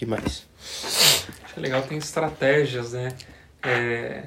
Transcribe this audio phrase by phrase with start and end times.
[0.00, 0.46] que mais?
[1.44, 3.10] Acho que é legal, tem estratégias, né?
[3.62, 4.24] É,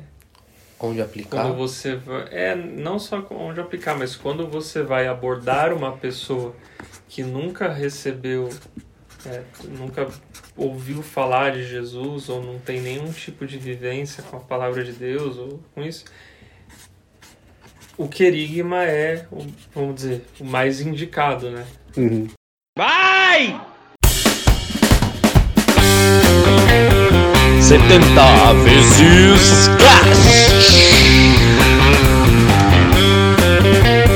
[0.80, 1.42] Onde aplicar?
[1.46, 6.56] quando você vai, é não só onde aplicar, mas quando você vai abordar uma pessoa
[7.10, 8.50] que nunca recebeu,
[9.26, 10.08] é, nunca
[10.56, 14.92] ouviu falar de Jesus ou não tem nenhum tipo de vivência com a palavra de
[14.94, 16.06] Deus ou com isso,
[17.98, 21.66] o querigma é, o- vamos dizer, o mais indicado, né?
[21.98, 22.28] Uhum.
[22.78, 23.73] Vai!
[27.64, 30.44] 70 vezes cash.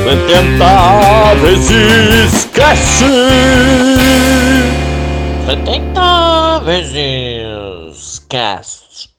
[0.04, 3.04] 70 vezes cash.
[5.46, 9.10] 70 vezes cash.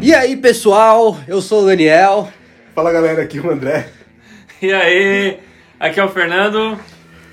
[0.00, 1.18] E aí, pessoal?
[1.28, 2.30] Eu sou o Daniel.
[2.74, 3.86] Fala galera, aqui é o André.
[4.62, 5.40] E aí,
[5.80, 6.78] aqui é o Fernando.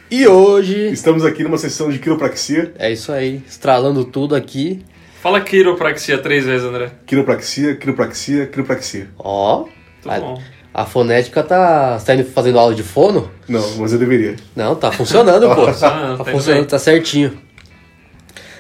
[0.10, 0.88] E hoje.
[0.92, 2.74] Estamos aqui numa sessão de quiropraxia.
[2.80, 4.84] É isso aí, estralando tudo aqui.
[5.22, 6.92] Fala quiropraxia três vezes, André.
[7.06, 9.10] Quiropraxia, quiropraxia, quiropraxia.
[9.20, 9.66] Ó,
[10.06, 10.42] a, bom.
[10.74, 12.00] a fonética tá.
[12.00, 13.30] Você tá indo fazendo aula de fono?
[13.50, 14.38] Não, mas eu deveria.
[14.56, 15.68] Não, tá funcionando, pô.
[15.68, 17.38] funcionando, Tá tá funcionando, indo tá certinho.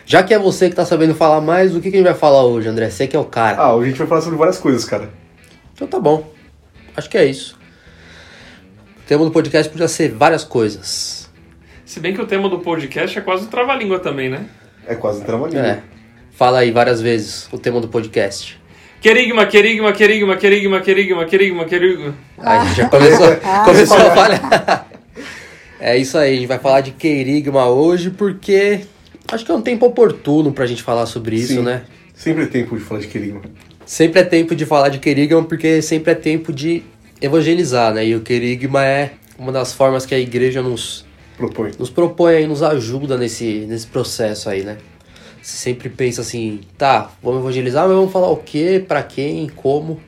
[0.05, 2.17] Já que é você que tá sabendo falar mais, o que, que a gente vai
[2.17, 2.89] falar hoje, André?
[2.89, 3.57] Você que é o cara.
[3.57, 5.09] Ah, hoje a gente vai falar sobre várias coisas, cara.
[5.73, 6.29] Então tá bom.
[6.95, 7.56] Acho que é isso.
[9.07, 11.29] O tema do podcast podia ser várias coisas.
[11.85, 14.47] Se bem que o tema do podcast é quase um trava-língua também, né?
[14.85, 15.61] É quase um trabalhinho.
[15.61, 15.81] É.
[16.33, 18.59] Fala aí várias vezes o tema do podcast.
[18.99, 22.15] Querigma, querigma, querigma, querigma, querigma, querigma, querigma.
[22.37, 23.27] Aí já começou,
[23.63, 24.87] começou a falhar.
[25.79, 28.81] É isso aí, a gente vai falar de querigma hoje porque
[29.31, 31.63] acho que é um tempo oportuno pra gente falar sobre isso, Sim.
[31.63, 31.83] né?
[32.13, 33.39] Sempre é tempo de falar de querigma.
[33.85, 36.83] Sempre é tempo de falar de querigma porque sempre é tempo de
[37.21, 38.05] evangelizar, né?
[38.05, 41.05] E o querigma é uma das formas que a igreja nos,
[41.37, 41.71] Propõe.
[41.77, 44.77] nos propõe aí, nos ajuda nesse, nesse processo aí, né?
[45.41, 50.01] Você sempre pensa assim, tá, vamos evangelizar, mas vamos falar o quê, pra quem, como.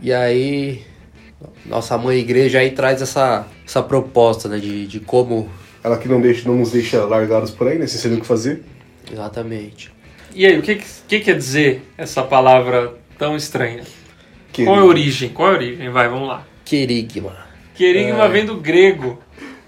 [0.00, 0.82] E aí,
[1.66, 5.48] nossa mãe igreja aí traz essa, essa proposta, né, de, de como.
[5.84, 7.86] Ela que não, deixa, não nos deixa largados por aí, né?
[7.86, 8.62] Sem saber o que fazer.
[9.12, 9.92] Exatamente.
[10.34, 13.82] E aí, o que, que quer dizer essa palavra tão estranha?
[14.52, 14.74] Querigma.
[14.74, 15.28] Qual é a origem?
[15.30, 15.90] Qual é a origem?
[15.90, 16.46] Vai, vamos lá.
[16.64, 17.36] Querigma.
[17.74, 18.28] Querigma É.
[18.28, 19.18] vem do grego.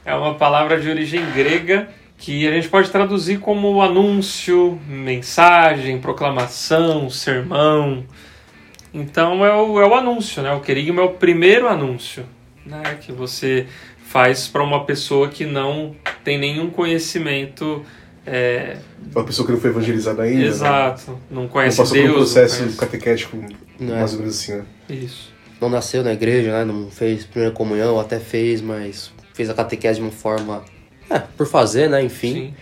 [0.04, 7.08] É uma palavra de origem grega que a gente pode traduzir como anúncio, mensagem, proclamação,
[7.10, 8.04] sermão.
[8.92, 10.52] Então é o, é o anúncio, né?
[10.52, 12.24] O querigma é o primeiro anúncio
[12.64, 12.98] né?
[13.00, 13.66] que você
[14.06, 17.84] faz para uma pessoa que não tem nenhum conhecimento
[18.26, 18.76] é,
[19.14, 20.38] Uma pessoa que não foi evangelizada ainda.
[20.38, 20.46] né?
[20.46, 22.06] exato, não Não conhece passou Deus.
[22.06, 23.36] por um não processo conhece- catequético,
[23.80, 23.98] Não é.
[23.98, 24.64] mais ou menos assim, né?
[24.88, 25.32] Isso.
[25.60, 26.64] Não nasceu na igreja, né?
[26.64, 30.64] Não fez primeira comunhão, até fez, mas fez a catequese de uma forma.
[31.10, 32.02] É, por fazer, né?
[32.02, 32.32] Enfim.
[32.34, 32.54] Sim.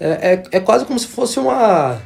[0.00, 2.00] É, é, é quase como se fosse uma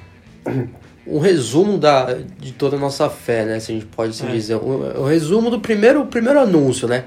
[1.06, 3.60] um resumo da, de toda a nossa fé, né?
[3.60, 4.30] Se a gente pode assim É.
[4.32, 4.54] dizer.
[4.56, 7.04] O, o resumo do primeiro, o primeiro anúncio, né?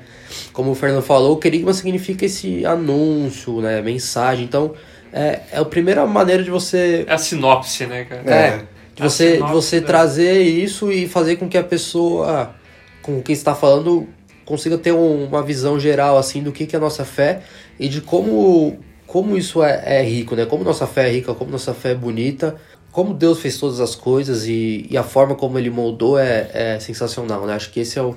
[0.53, 3.81] Como o Fernando falou, o querigma significa esse anúncio, né?
[3.81, 4.43] Mensagem.
[4.45, 4.73] Então,
[5.13, 8.22] é, é a primeira maneira de você É a sinopse, né, cara?
[8.29, 8.61] é,
[8.95, 12.56] de você, de sinopse você trazer isso e fazer com que a pessoa,
[13.01, 14.07] com quem está falando,
[14.45, 17.41] consiga ter um- uma visão geral assim do que, que é a nossa fé
[17.79, 20.45] e de como, como isso é, é rico, né?
[20.45, 22.55] Como nossa fé é rica, como nossa fé é bonita,
[22.91, 26.79] como Deus fez todas as coisas e, e a forma como Ele moldou é, é
[26.79, 27.53] sensacional, né?
[27.53, 28.16] Acho que esse é o,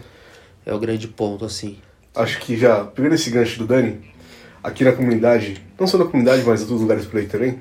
[0.64, 1.78] é o grande ponto, assim.
[2.14, 4.00] Acho que já, pegando esse gancho do Dani,
[4.62, 7.60] aqui na comunidade, não só na comunidade, mas em outros lugares por aí também,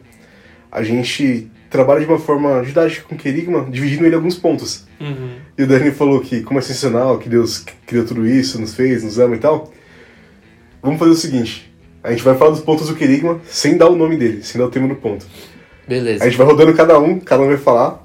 [0.71, 4.85] a gente trabalha de uma forma didática com querigma, dividindo ele em alguns pontos.
[4.99, 5.35] Uhum.
[5.57, 9.03] E o Dani falou que como é sensacional, que Deus criou tudo isso, nos fez,
[9.03, 9.71] nos ama e tal.
[10.81, 11.73] Vamos fazer o seguinte,
[12.03, 14.67] a gente vai falar dos pontos do querigma sem dar o nome dele, sem dar
[14.67, 15.25] o tema do ponto.
[15.87, 16.23] Beleza.
[16.23, 18.03] A gente vai rodando cada um, cada um vai falar,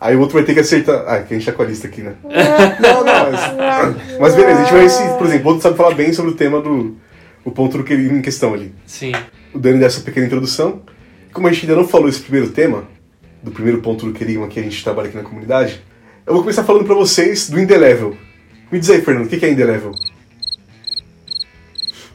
[0.00, 1.04] aí o outro vai ter que acertar...
[1.06, 2.14] Ah, que a gente tá com a lista aqui, né?
[2.80, 5.76] Não, não, Mas, mas beleza, a gente vai ver se, por exemplo, o outro sabe
[5.76, 6.96] falar bem sobre o tema do...
[7.44, 8.74] O ponto do querigma em questão ali.
[8.84, 9.12] Sim.
[9.54, 10.82] o Dani dessa pequena introdução.
[11.32, 12.88] Como a gente ainda não falou esse primeiro tema,
[13.42, 15.82] do primeiro ponto do querigma que a gente trabalha aqui na comunidade,
[16.26, 18.16] eu vou começar falando pra vocês do Indelevel.
[18.70, 19.92] Me diz aí, Fernando, o que que é Indelevel?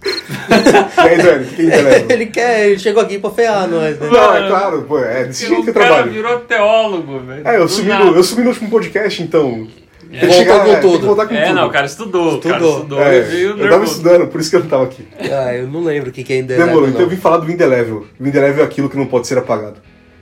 [0.02, 2.06] e aí, Dani, o que que é Indelevel?
[2.10, 4.08] ele quer, ele chegou aqui pra ferrar nós, né?
[4.10, 6.12] Não, é claro, pô, é desse jeito que eu o cara trabalho.
[6.12, 7.48] virou teólogo, velho.
[7.48, 8.06] É, eu sumi, nada.
[8.06, 9.68] no, eu sumi no último podcast, então.
[10.10, 11.00] Tem que chegar- com é, tem tudo.
[11.00, 11.56] que voltar com É, tudo.
[11.56, 12.36] não, o cara estudou.
[12.36, 12.78] O cara Estudou.
[12.80, 15.08] estudou É, eu tava estudando, por isso que eu não tava aqui.
[15.22, 17.50] Ah, eu não lembro o que, que é ainda Demorou, então eu vim falar do
[17.50, 18.06] Indelevel.
[18.20, 19.76] O Indelevel é aquilo que não pode ser apagado.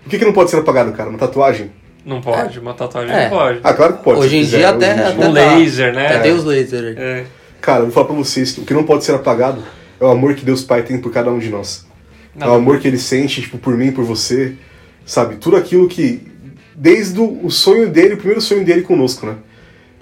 [0.09, 1.07] O que, que não pode ser apagado, cara?
[1.07, 1.69] Uma tatuagem?
[2.03, 3.29] Não pode, uma tatuagem É.
[3.29, 3.59] não pode.
[3.63, 4.21] Ah, claro que pode.
[4.21, 5.07] Hoje se em quiser, dia até, dia.
[5.09, 6.07] até Um laser, né?
[6.07, 6.97] Até tem os lasers.
[6.97, 7.25] É.
[7.61, 9.63] cara, eu vou falar pra vocês o que não pode ser apagado
[9.99, 11.85] é o amor que Deus Pai tem por cada um de nós.
[12.39, 14.55] É o amor que ele sente, tipo, por mim, por você,
[15.05, 15.35] sabe?
[15.35, 16.23] Tudo aquilo que,
[16.73, 19.35] desde o o sonho dele, o primeiro sonho dele conosco, né?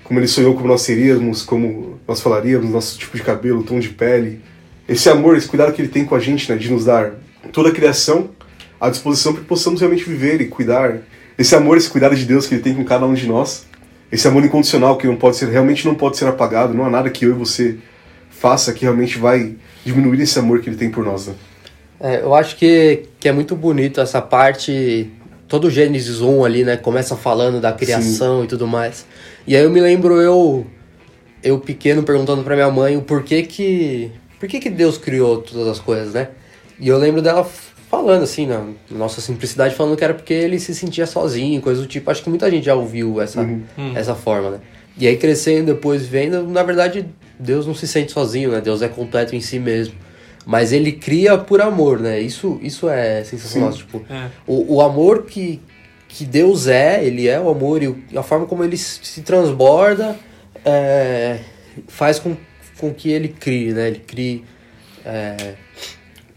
[0.05, 3.89] Como ele sonhou como nós seríamos, como nós falaríamos, nosso tipo de cabelo, tom de
[3.89, 4.39] pele.
[4.87, 6.57] Esse amor, esse cuidado que ele tem com a gente, né?
[6.57, 7.11] De nos dar
[7.51, 8.29] toda a criação
[8.79, 10.99] à disposição para que possamos realmente viver e cuidar.
[11.37, 13.65] Esse amor, esse cuidado de Deus que ele tem com cada um de nós.
[14.11, 16.73] Esse amor incondicional que não pode ser, realmente não pode ser apagado.
[16.73, 17.77] Não há nada que eu e você
[18.29, 21.33] faça que realmente vai diminuir esse amor que ele tem por nós, né?
[21.99, 25.11] É, eu acho que, que é muito bonito essa parte.
[25.47, 26.77] Todo o Gênesis 1 ali, né?
[26.77, 29.05] Começa falando da criação e tudo mais.
[29.47, 30.67] E aí eu me lembro eu,
[31.43, 34.11] eu pequeno, perguntando pra minha mãe o porquê que.
[34.39, 36.29] Por que, que Deus criou todas as coisas, né?
[36.79, 37.49] E eu lembro dela
[37.89, 41.87] falando assim, na nossa simplicidade, falando que era porque ele se sentia sozinho, coisa do
[41.87, 42.09] tipo.
[42.11, 43.41] Acho que muita gente já ouviu essa,
[43.95, 44.59] essa forma, né?
[44.97, 47.05] E aí crescendo, depois vendo, na verdade,
[47.39, 48.61] Deus não se sente sozinho, né?
[48.61, 49.93] Deus é completo em si mesmo.
[50.45, 52.19] Mas ele cria por amor, né?
[52.19, 53.71] Isso, isso é sensacional.
[53.71, 53.79] Sim.
[53.79, 54.27] Tipo, É.
[54.47, 55.61] o, o amor que,
[56.07, 60.15] que Deus é, ele é o amor e a forma como ele se se transborda
[60.63, 61.39] é,
[61.87, 62.35] faz com,
[62.79, 63.87] com que ele crie, né?
[63.87, 64.43] Ele crie,
[65.05, 65.55] é,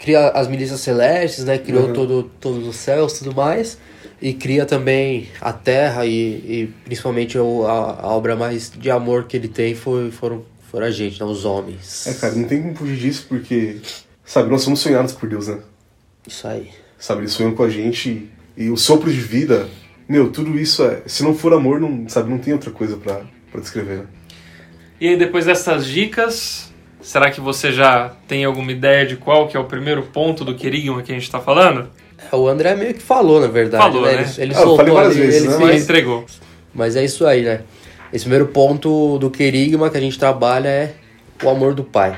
[0.01, 1.59] cria as milícias celestes, né?
[1.59, 1.93] Criou Uhum.
[1.93, 3.79] todo, todos os céus e tudo mais.
[4.23, 9.25] E cria também a terra e, e principalmente o- a, a obra mais de amor
[9.25, 11.27] que ele tem foi, foram, foram a gente, né?
[11.27, 12.07] Os homens.
[12.07, 13.77] É, cara, não tem como fugir disso porque,
[14.25, 15.59] sabe, nós somos sonhados por Deus, né?
[16.27, 16.71] Isso aí.
[16.99, 19.67] Sabe, ele sonhou com a gente e, o sopro de vida,
[20.07, 21.03] meu, tudo isso é.
[21.07, 24.05] Se não for amor, não, sabe, não tem outra coisa pra, pra descrever, né?
[25.01, 26.70] E aí, depois dessas dicas,
[27.03, 30.55] será que você já tem alguma ideia de qual que é o primeiro ponto do
[30.55, 31.89] querigma que a gente está falando?
[32.31, 33.83] É, O André meio que falou, na verdade.
[33.83, 34.13] Falou, né?
[34.17, 34.23] né?
[34.37, 35.59] Ele, ele Ah, eu soltou falei várias ali, vezes, ele né?
[35.59, 36.25] Mas entregou.
[36.75, 37.61] Mas é isso aí, né?
[38.13, 40.95] Esse primeiro ponto do querigma que a gente trabalha é
[41.43, 42.17] o amor do pai.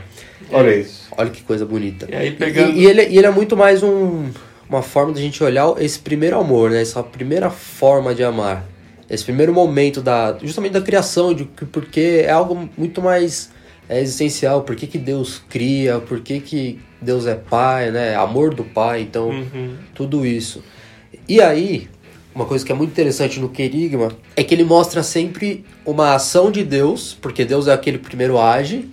[0.51, 0.87] Olha aí.
[1.17, 2.07] Olha que coisa bonita.
[2.11, 4.31] E aí, pegando- E, e ele, e ele é muito mais um,
[4.69, 6.81] uma forma de a gente olhar esse primeiro amor, né?
[6.83, 8.65] Essa primeira forma de amar.
[9.09, 13.51] Esse primeiro momento da justamente da criação, de que- porque é algo muito mais
[13.89, 14.63] é, existencial.
[14.63, 15.99] Por que, que Deus cria?
[15.99, 18.15] Por que, que Deus é pai, né?
[18.15, 19.03] Amor do pai.
[19.03, 19.75] Então, Uhum.
[19.95, 20.63] tudo isso.
[21.29, 21.89] E aí,
[22.35, 26.51] uma coisa que é muito interessante no Querigma é que ele mostra sempre uma ação
[26.51, 28.89] de Deus, porque Deus é aquele que primeiro age,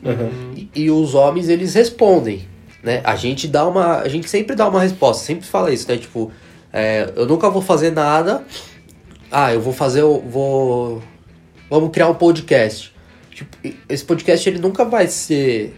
[0.55, 2.41] e, e os homens eles respondem,
[2.83, 3.01] né?
[3.03, 5.97] A gente dá uma, a gente sempre dá uma resposta, sempre fala isso, né?
[5.97, 6.31] Tipo,
[6.73, 8.43] é, eu nunca vou fazer nada.
[9.31, 11.01] Ah, eu vou fazer, eu vou,
[11.69, 12.93] vamos criar um podcast.
[13.39, 13.57] Tipo,
[13.87, 15.73] esse podcast ele nunca vai ser,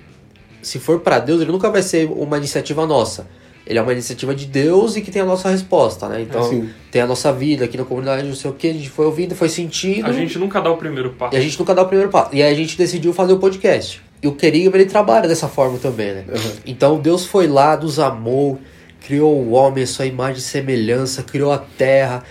[0.63, 3.28] se for para Deus, ele nunca vai ser uma iniciativa nossa.
[3.68, 6.24] Ele é uma iniciativa de Deus e que tem a nossa resposta, né?
[6.24, 6.69] Então, Sim.
[6.92, 9.36] tem a nossa vida aqui na comunidade, não sei o que, a gente foi ouvindo,
[9.36, 10.08] foi sentindo.
[10.08, 11.38] A gente nunca dá o primeiro E passo.
[11.38, 12.34] a gente nunca dá o primeiro passo.
[12.34, 14.02] E aí a gente decidiu fazer o podcast.
[14.24, 16.25] E o Querigma, ele trabalha dessa forma também, né?
[16.28, 16.52] Uhum.
[16.66, 18.60] Então Deus foi lá, nos amou,
[19.06, 22.24] criou o homem, a sua imagem e semelhança, criou a terra,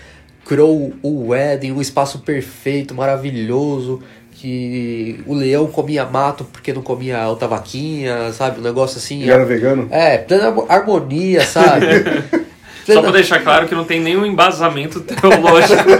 [0.45, 4.01] criou o Éden, um espaço perfeito, maravilhoso,
[4.41, 8.59] que o leão comia mato porque não comia outra vaquinha, sabe?
[8.59, 9.21] Um negócio assim.
[9.21, 9.87] Ele era vegano?
[9.91, 11.85] É, plena harmo- harmonia, sabe?
[12.81, 15.83] Só Plena- pra deixar claro que não tem nenhum embasamento teológico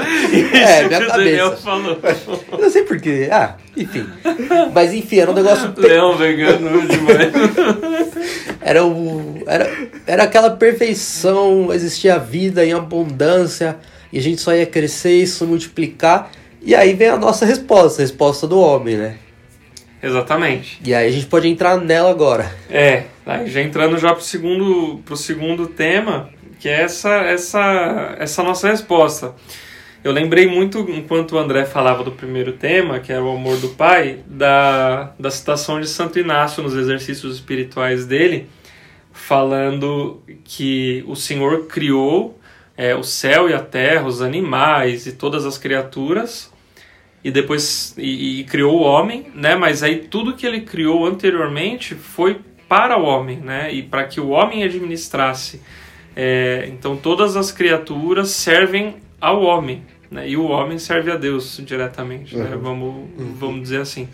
[0.51, 1.61] É, minha que o Daniel cabeça.
[1.61, 1.99] falou.
[2.51, 3.29] Eu não sei porquê.
[3.31, 4.07] Ah, enfim.
[4.73, 7.31] Mas enfim, era um negócio Leão vegano demais.
[8.59, 9.69] Era, o, era,
[10.07, 13.77] era aquela perfeição, existia vida em abundância,
[14.11, 16.31] e a gente só ia crescer e se multiplicar.
[16.61, 19.17] E aí vem a nossa resposta, a resposta do homem, né?
[20.01, 20.79] Exatamente.
[20.85, 22.55] E aí a gente pode entrar nela agora.
[22.69, 28.43] É, aí já entrando já pro segundo, pro segundo tema, que é essa, essa, essa
[28.43, 29.33] nossa resposta.
[30.03, 33.69] Eu lembrei muito, enquanto o André falava do primeiro tema, que era o amor do
[33.69, 38.49] pai, da, da citação de Santo Inácio nos exercícios espirituais dele,
[39.11, 42.39] falando que o Senhor criou
[42.75, 46.50] é, o céu e a terra, os animais e todas as criaturas,
[47.23, 49.55] e depois e, e criou o homem, né?
[49.55, 53.73] Mas aí tudo que ele criou anteriormente foi para o homem, né?
[53.73, 55.61] E para que o homem administrasse.
[56.15, 60.27] É, então todas as criaturas servem ao homem, né?
[60.27, 62.57] E o homem serve a Deus diretamente, né?
[62.61, 64.09] Vamos, vamos dizer assim.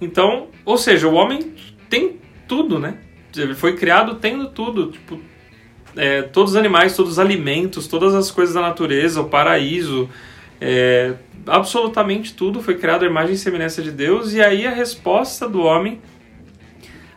[0.00, 1.52] Então, ou seja, o homem
[1.88, 2.18] tem
[2.48, 2.98] tudo, né?
[3.36, 5.20] Ele foi criado tendo tudo, tipo
[5.96, 10.08] é, todos os animais, todos os alimentos, todas as coisas da natureza, o paraíso,
[10.60, 11.14] é,
[11.46, 15.62] absolutamente tudo foi criado à imagem e semelhança de Deus, e aí a resposta do
[15.62, 16.00] homem,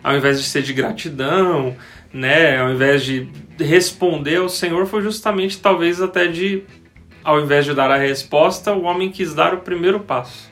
[0.03, 1.75] ao invés de ser de gratidão,
[2.13, 3.27] né, ao invés de
[3.59, 6.63] responder ao Senhor, foi justamente talvez até de,
[7.23, 10.51] ao invés de dar a resposta, o homem quis dar o primeiro passo.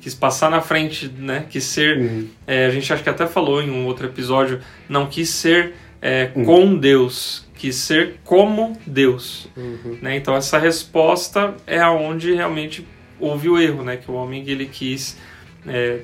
[0.00, 1.46] quis passar na frente, né?
[1.48, 1.96] Quis ser.
[1.96, 2.28] Uhum.
[2.46, 6.26] é, a gente acho que até falou em um outro episódio, não quis ser é,
[6.26, 9.48] com Deus, quis ser como Deus.
[9.56, 9.96] Uhum.
[10.02, 10.16] Né?
[10.16, 12.84] Então essa resposta é aonde realmente
[13.20, 13.96] houve o erro, né?
[13.96, 15.16] Que o homem ele quis
[15.64, 16.00] é,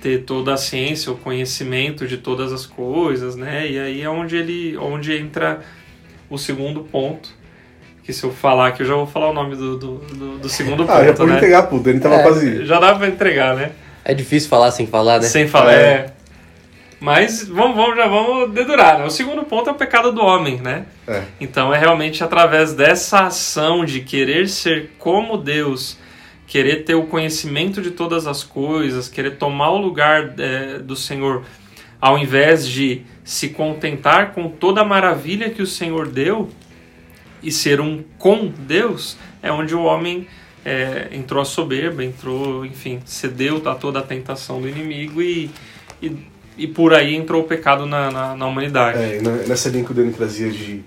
[0.00, 3.68] ter toda a ciência, o conhecimento de todas as coisas, né?
[3.68, 5.60] E aí é onde ele, onde entra
[6.30, 7.28] o segundo ponto.
[8.04, 10.48] Que se eu falar que eu já vou falar o nome do, do, do- do
[10.48, 11.36] segundo Ah, já ponto, pode né?
[11.38, 11.78] entregar, pô.
[11.80, 12.64] Dani tava É, quase.
[12.66, 13.72] Já dá pra entregar, né?
[14.04, 15.26] É difícil falar sem falar, né?
[15.26, 15.72] Sem falar.
[15.74, 15.76] É.
[15.76, 16.19] É.
[17.00, 18.98] Mas vamos, vamos, já vamos dedurar.
[18.98, 19.06] Né?
[19.06, 20.84] O segundo ponto é o pecado do homem, né?
[21.08, 21.24] É.
[21.40, 25.98] Então é realmente através dessa ação de querer ser como Deus,
[26.46, 31.42] querer ter o conhecimento de todas as coisas, querer tomar o lugar é, do Senhor,
[31.98, 36.50] ao invés de se contentar com toda a maravilha que o Senhor deu
[37.42, 40.26] e ser um com Deus, é onde o homem
[40.64, 45.50] é, entrou a soberba, entrou, enfim, cedeu a toda a tentação do inimigo e,
[46.02, 46.16] e,
[46.56, 48.98] e por aí entrou o pecado na, na, na humanidade.
[48.98, 50.82] É, na- nessa linha que o Dani trazia de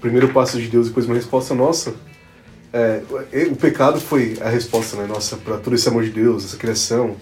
[0.00, 1.94] primeiro passo de Deus e depois uma resposta nossa,
[2.72, 3.00] é,
[3.50, 7.16] o- pecado foi a resposta, né, nossa, para todo esse amor de Deus, essa criação,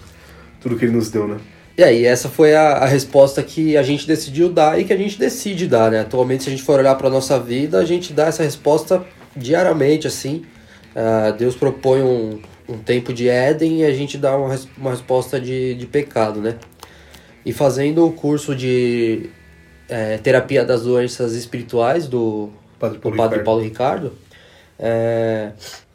[0.61, 1.37] tudo que ele nos deu, né?
[1.77, 4.97] E aí, essa foi a, a resposta que a gente decidiu dar e que a
[4.97, 6.01] gente decide dar, né?
[6.01, 9.03] Atualmente, se a gente for olhar para nossa vida, a gente dá essa resposta
[9.35, 10.43] diariamente, assim.
[10.95, 15.41] Ah, Deus propõe um, um tempo de Éden e a gente dá uma, uma resposta
[15.41, 16.57] de, de pecado, né?
[17.45, 19.29] E fazendo o curso de
[19.89, 23.45] eh, terapia das doenças espirituais do, Padre do Paulo Padre Ricardo.
[23.45, 24.13] Paulo Ricardo,
[24.79, 25.51] é,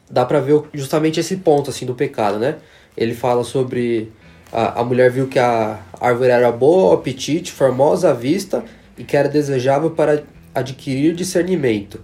[0.09, 2.57] dá pra ver justamente esse ponto assim do pecado, né?
[2.97, 4.11] Ele fala sobre
[4.51, 8.63] a, a mulher viu que a árvore era boa, apetite, formosa à vista
[8.97, 12.03] e que era desejável para adquirir discernimento.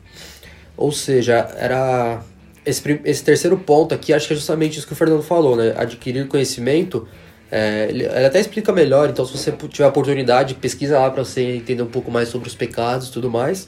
[0.77, 2.21] Ou seja, era
[2.65, 5.73] esse, esse terceiro ponto aqui, acho que é justamente isso que o Fernando falou, né?
[5.75, 7.07] Adquirir conhecimento.
[7.51, 11.83] É, ele até explica melhor, então se você tiver oportunidade, pesquisa lá para você entender
[11.83, 13.67] um pouco mais sobre os pecados e tudo mais.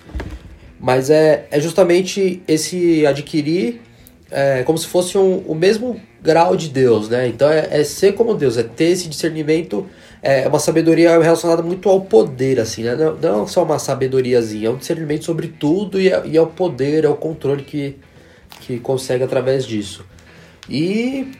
[0.80, 3.82] Mas é, é justamente esse adquirir
[4.30, 7.28] é, como se fosse um, o mesmo grau de Deus, né?
[7.28, 9.88] Então é, é ser como Deus, é ter esse discernimento,
[10.22, 12.96] é uma sabedoria relacionada muito ao poder, assim, né?
[12.96, 16.48] Não, não só uma sabedoriazinha, é um discernimento sobre tudo e é, e é o
[16.48, 17.96] poder, é o controle que,
[18.62, 20.06] que consegue através disso.
[20.70, 21.32] E,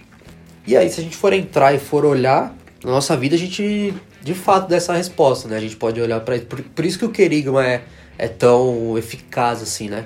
[0.68, 3.94] e aí, se a gente for entrar e for olhar na nossa vida, a gente
[4.22, 5.56] de fato dá essa resposta, né?
[5.56, 7.84] A gente pode olhar para por, por isso que o querigma é,
[8.18, 10.06] é tão eficaz assim, né?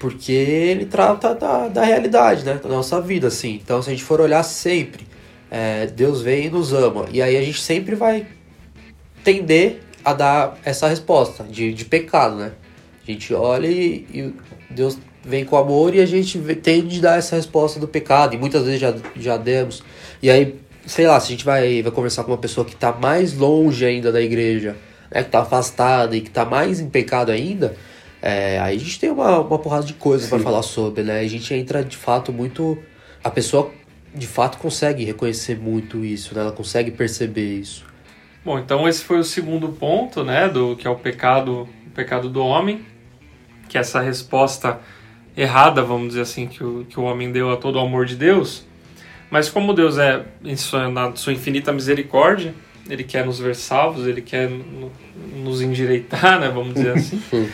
[0.00, 2.58] Porque ele trata da, da realidade, né?
[2.60, 3.60] Da nossa vida, assim.
[3.62, 5.06] Então, se a gente for olhar sempre,
[5.48, 7.06] é, Deus vem e nos ama.
[7.12, 8.26] E aí a gente sempre vai
[9.22, 12.52] tender a dar essa resposta de, de pecado, né?
[13.06, 14.34] A gente olha e, e
[14.68, 18.34] Deus vem com amor e a gente tende a dar essa resposta do pecado.
[18.34, 19.82] E muitas vezes já, já demos.
[20.22, 22.92] E aí, sei lá, se a gente vai, vai conversar com uma pessoa que está
[22.92, 24.76] mais longe ainda da igreja,
[25.10, 25.22] né?
[25.22, 27.76] Que está afastada e que está mais em pecado ainda,
[28.20, 31.20] é, aí a gente tem uma, uma porrada de coisas para falar sobre, né?
[31.20, 32.78] A gente entra de fato muito.
[33.22, 33.70] A pessoa
[34.14, 36.40] de fato consegue reconhecer muito isso, né?
[36.40, 37.92] Ela consegue perceber isso.
[38.44, 42.28] Bom, então esse foi o segundo ponto, né, do que é o pecado, o pecado
[42.28, 42.84] do homem,
[43.68, 44.80] que é essa resposta
[45.36, 48.16] errada, vamos dizer assim, que o, que o homem deu a todo o amor de
[48.16, 48.64] Deus.
[49.30, 52.54] Mas como Deus é em sua, na sua infinita misericórdia,
[52.88, 54.92] ele quer nos ver salvos, ele quer no-
[55.42, 57.22] nos endireitar, né, vamos dizer assim.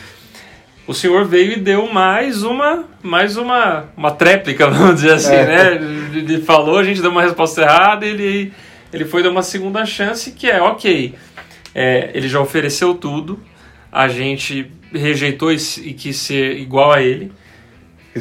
[0.87, 5.45] O Senhor veio e deu mais uma, mais uma, uma tréplica, vamos dizer assim, É.
[5.45, 5.73] né?
[6.15, 8.51] Ele falou, a gente deu uma resposta errada, ele,
[8.91, 11.13] ele foi dar uma segunda chance que é, ok,
[11.75, 13.39] é, ele já ofereceu tudo,
[13.91, 17.31] a gente rejeitou e, e quis ser igual a ele.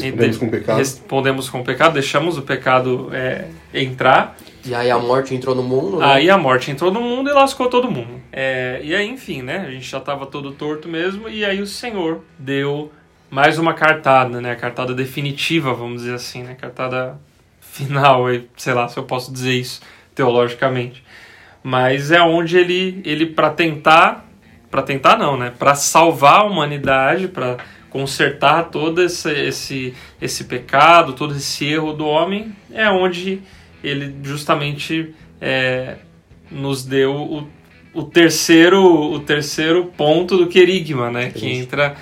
[0.03, 0.77] Respondemos com pecado.
[0.79, 4.37] Respondemos com pecado, deixamos o pecado é, entrar.
[4.65, 6.07] E aí a morte entrou no mundo, né?
[6.07, 8.21] Aí a morte entrou no mundo e lascou todo mundo.
[8.33, 9.65] É, e aí, enfim, né?
[9.67, 11.29] A gente já tava todo torto mesmo.
[11.29, 12.93] E aí o Senhor deu
[13.31, 14.53] mais uma cartada, né?
[14.53, 16.55] A cartada definitiva, vamos dizer assim, né?
[16.55, 17.19] Cartada
[17.61, 18.25] final,
[18.57, 19.81] sei lá se eu posso dizer isso
[20.15, 21.05] teologicamente.
[21.63, 24.27] Mas é onde ele, ele para tentar,
[24.71, 25.53] para tentar não, né?
[25.57, 27.59] Para salvar a humanidade, para
[27.91, 33.41] consertar todo esse, esse, esse pecado, todo esse erro do homem, é onde
[33.83, 35.97] ele justamente é,
[36.51, 37.49] nos deu o,
[37.95, 41.31] o terceiro o terceiro ponto do querigma, né?
[41.31, 41.97] Que entra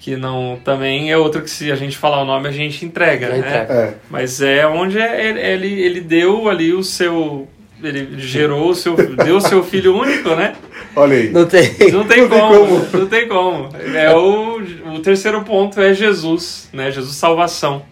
[0.00, 3.28] que não também é outro que se a gente falar o nome a gente entrega,
[3.28, 3.38] né?
[3.38, 3.72] entrega.
[3.72, 7.48] É, Mas é onde ele, ele, ele deu ali o seu
[7.82, 10.54] ele gerou o seu deu o seu filho único, né?
[10.96, 11.30] Olha aí.
[11.30, 11.68] Não tem.
[11.92, 12.98] Não tem, Não tem como, como.
[12.98, 13.68] não tem como.
[13.94, 14.60] É o,
[14.94, 16.90] o terceiro ponto é Jesus, né?
[16.90, 17.84] Jesus salvação.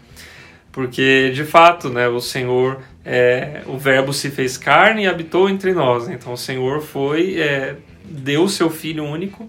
[0.73, 5.73] Porque de fato, né, o Senhor é, o Verbo se fez carne e habitou entre
[5.73, 6.09] nós.
[6.09, 9.49] Então o Senhor foi, é, deu o seu Filho único,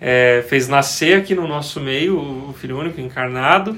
[0.00, 3.76] é, fez nascer aqui no nosso meio o Filho único encarnado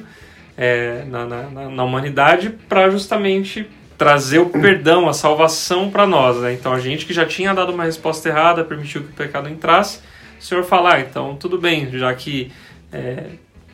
[0.57, 6.37] é, na, na, na humanidade para justamente trazer o perdão, a salvação para nós.
[6.39, 6.53] Né?
[6.53, 10.01] Então a gente que já tinha dado uma resposta errada, permitiu que o pecado entrasse,
[10.41, 12.53] o Senhor falar, ah, então tudo bem, já que
[12.93, 13.25] é,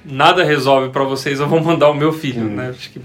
[0.05, 2.55] nada resolve para vocês, eu vou mandar o meu filho, Hum.
[2.57, 2.69] né?
[2.71, 3.01] Acho que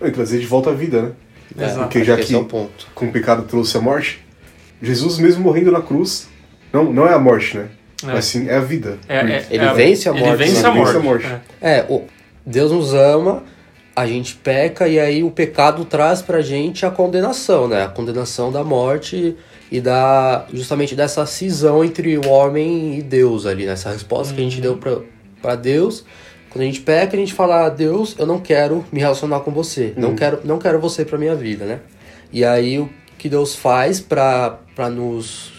[0.00, 1.12] E trazer de volta a vida, né?
[1.58, 1.80] É, Exato.
[1.80, 2.86] Porque já que é o ponto.
[2.94, 4.20] com o pecado trouxe a morte,
[4.80, 6.28] Jesus mesmo morrendo na cruz,
[6.72, 7.68] não, não é a morte, né?
[8.02, 8.06] É.
[8.06, 8.98] Mas sim é a vida.
[9.08, 10.68] é, é- Ele é- vence a Ele morte, vence né?
[10.68, 10.86] a morte.
[10.92, 11.26] Vence a morte.
[11.60, 11.78] é.
[11.78, 12.04] É, o,
[12.44, 13.44] Deus nos ama,
[13.94, 17.84] a gente peca e aí o pecado traz pra gente a condenação, né?
[17.84, 19.36] A condenação da morte
[19.70, 24.44] e da justamente dessa cisão entre o homem e Deus ali, nessa resposta que a
[24.44, 24.98] gente deu pra,
[25.40, 26.04] pra Deus.
[26.50, 29.50] Quando a gente peca, a gente fala: "Ah, "Deus, eu não quero me relacionar com
[29.50, 29.92] você.
[29.96, 31.80] Não quero, não quero você pra minha vida", né?
[32.32, 35.52] E aí o que Deus faz pra para nos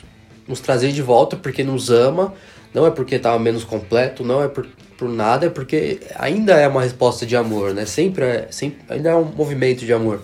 [0.48, 2.34] nos trazer de volta porque nos ama,
[2.74, 6.68] não é porque tá menos completo, não é por, por nada, é porque ainda é
[6.68, 7.86] uma resposta de amor, né?
[7.86, 10.22] Sempre é, sempre, ainda é um movimento de amor.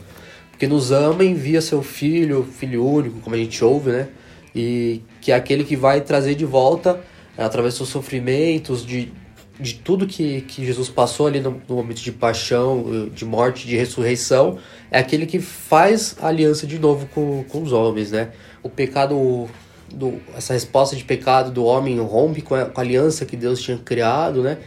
[0.51, 4.07] Porque nos ama, envia seu filho, filho único, como a gente ouve, né?
[4.53, 6.99] E que é aquele que vai trazer de volta,
[7.37, 9.11] eh, através dos sofrimentos, de,
[9.59, 13.77] de tudo que, que Jesus passou ali no, no momento de paixão, de morte, de
[13.77, 14.57] ressurreição,
[14.91, 18.31] é aquele que faz aliança de novo com, com os homens, né?
[18.61, 19.47] O pecado,
[19.93, 23.61] do, essa resposta de pecado do homem rompe com a, com a aliança que Deus
[23.61, 24.57] tinha criado, né?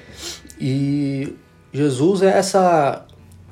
[0.60, 1.34] E
[1.72, 3.04] Jesus é essa.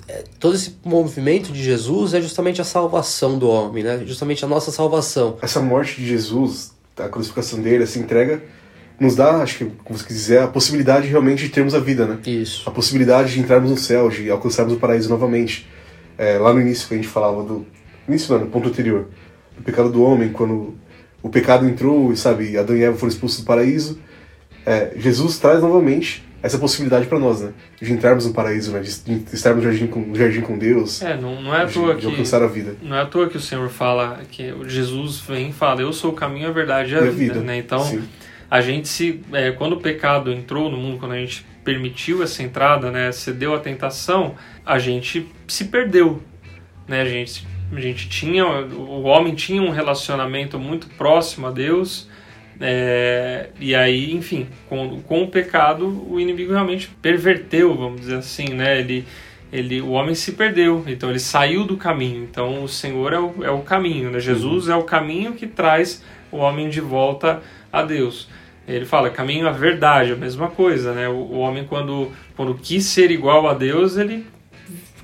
[0.07, 4.03] é- todo esse movimento de Jesus é justamente a salvação do homem, né?
[4.07, 5.39] Justamente a nossa salvação.
[5.43, 8.43] Essa morte de Jesus, a crucificação dele, essa entrega,
[8.99, 12.19] nos dá, acho que, como você quiser, a possibilidade realmente de termos a vida, né?
[12.27, 12.69] Isso.
[12.69, 15.67] a possibilidade de entrarmos no céu, de alcançarmos o paraíso novamente.
[16.19, 17.67] É, lá no início que a gente falava do.
[18.07, 19.09] Início não, no ponto anterior.
[19.57, 20.75] Do pecado do homem, quando
[21.23, 23.99] o pecado entrou e, sabe, Adão e Eva foram expulsos do paraíso.
[24.67, 27.53] é, Jesus traz novamente essa possibilidade para nós, né?
[27.81, 28.81] De entrarmos no paraíso, né?
[28.81, 31.03] De, de estarmos no jardim com, no jardim com Deus.
[31.03, 32.75] É, não, não é à de, toa de que alcançar a vida.
[32.83, 36.13] não é à toa que o Senhor fala que Jesus vem e fala eu sou
[36.13, 37.59] o caminho, a verdade e a, E vida, vida, né?
[37.59, 38.03] Então sim.
[38.51, 42.43] a gente se é, quando o pecado entrou no mundo, quando a gente permitiu essa
[42.43, 46.23] entrada, né, cedeu à tentação, a gente se perdeu,
[46.89, 47.03] né?
[47.03, 52.09] A gente a gente tinha o homem tinha um relacionamento muito próximo a Deus.
[52.61, 58.49] é, e aí, enfim, com, com o pecado, o inimigo realmente perverteu, vamos dizer assim,
[58.51, 58.79] né?
[58.81, 59.07] Ele,
[59.53, 62.25] ele, o homem se perdeu, então ele saiu do caminho.
[62.25, 64.21] Então o Senhor é o, é o caminho, né?
[64.21, 68.29] Jesus é o caminho que traz o homem de volta a Deus.
[68.69, 71.09] Ele fala caminho à verdade, a mesma coisa, né?
[71.09, 74.27] O, o homem quando, quando quis ser igual a Deus, ele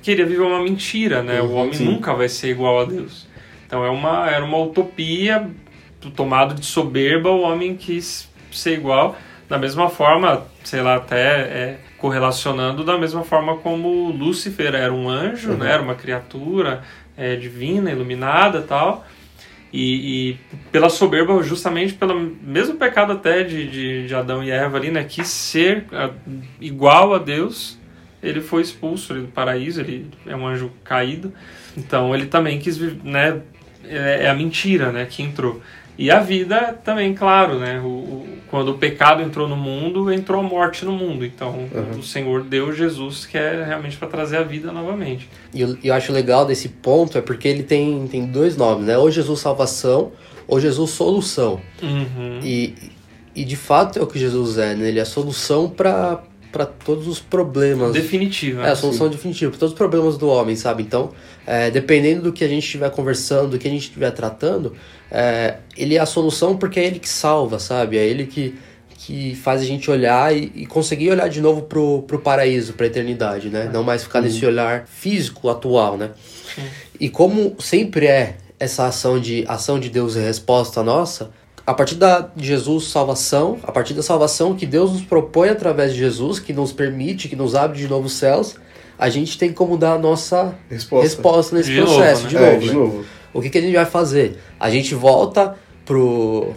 [0.07, 1.41] queria viver uma mentira, né?
[1.41, 1.83] o Uhum, homem sim.
[1.85, 3.27] nunca vai ser igual a Deus.
[3.65, 5.49] Então é uma, era uma utopia,
[6.15, 9.17] tomado de soberba, o homem quis ser igual.
[9.49, 15.09] Da mesma forma, sei lá, até é, correlacionando da mesma forma como Lúcifer era um
[15.09, 15.57] anjo, Uhum.
[15.57, 15.73] né?
[15.73, 16.83] Era uma criatura
[17.17, 19.05] é, divina, iluminada tal.
[19.73, 20.37] E, e
[20.71, 25.03] pela soberba, justamente pelo mesmo pecado até de, de, de Adão e Eva ali, né?
[25.03, 25.83] Quis ser
[26.61, 27.77] igual a Deus,
[28.27, 31.31] ele foi expulso do paraíso, ele é um anjo caído.
[31.75, 33.39] Então ele também quis, né?
[33.83, 35.05] É é a mentira, né?
[35.09, 35.61] Que entrou.
[35.97, 37.79] E a vida também, claro, né?
[37.79, 41.25] O, o- quando o pecado entrou no mundo, entrou a morte no mundo.
[41.25, 41.99] Então Uhum.
[41.99, 45.27] o Senhor deu Jesus, que é realmente para trazer a vida novamente.
[45.53, 48.97] E eu, eu acho legal desse ponto é porque ele tem, tem dois nomes, né?
[48.97, 50.11] Ou Jesus Salvação,
[50.47, 51.59] ou Jesus Solução.
[51.81, 52.39] Uhum.
[52.43, 52.75] E,
[53.35, 54.87] e de fato é o que Jesus é, né?
[54.89, 56.21] Ele é a solução para
[56.65, 57.93] todos os problemas.
[57.93, 58.65] Definitiva.
[58.65, 60.83] É a solução definitiva para todos os problemas do homem, sabe?
[60.83, 61.11] Então,
[61.45, 64.73] é, dependendo do que a gente estiver conversando, do que a gente estiver tratando,
[65.11, 67.97] é, ele é a solução porque é ele que salva, sabe?
[67.97, 68.57] É ele que,
[68.89, 72.87] que faz a gente olhar e, e conseguir olhar de novo pro, pro paraíso, pra
[72.87, 73.69] eternidade, né?
[73.71, 76.11] Não mais ficar nesse olhar físico atual, né?
[76.99, 81.31] E como sempre é essa ação de ação de Deus e resposta nossa,
[81.67, 85.91] a partir da de Jesus salvação, a partir da salvação que Deus nos propõe através
[85.93, 88.55] de Jesus, que nos permite, que nos abre de novo os céus,
[88.97, 91.03] a gente tem como dar a nossa Resposta.
[91.05, 92.29] resposta nesse De novo, processo, né?
[92.29, 92.73] de, é, novo, de né?
[92.73, 93.05] novo.
[93.33, 94.39] O que, que a gente vai fazer?
[94.59, 96.53] A gente volta pro.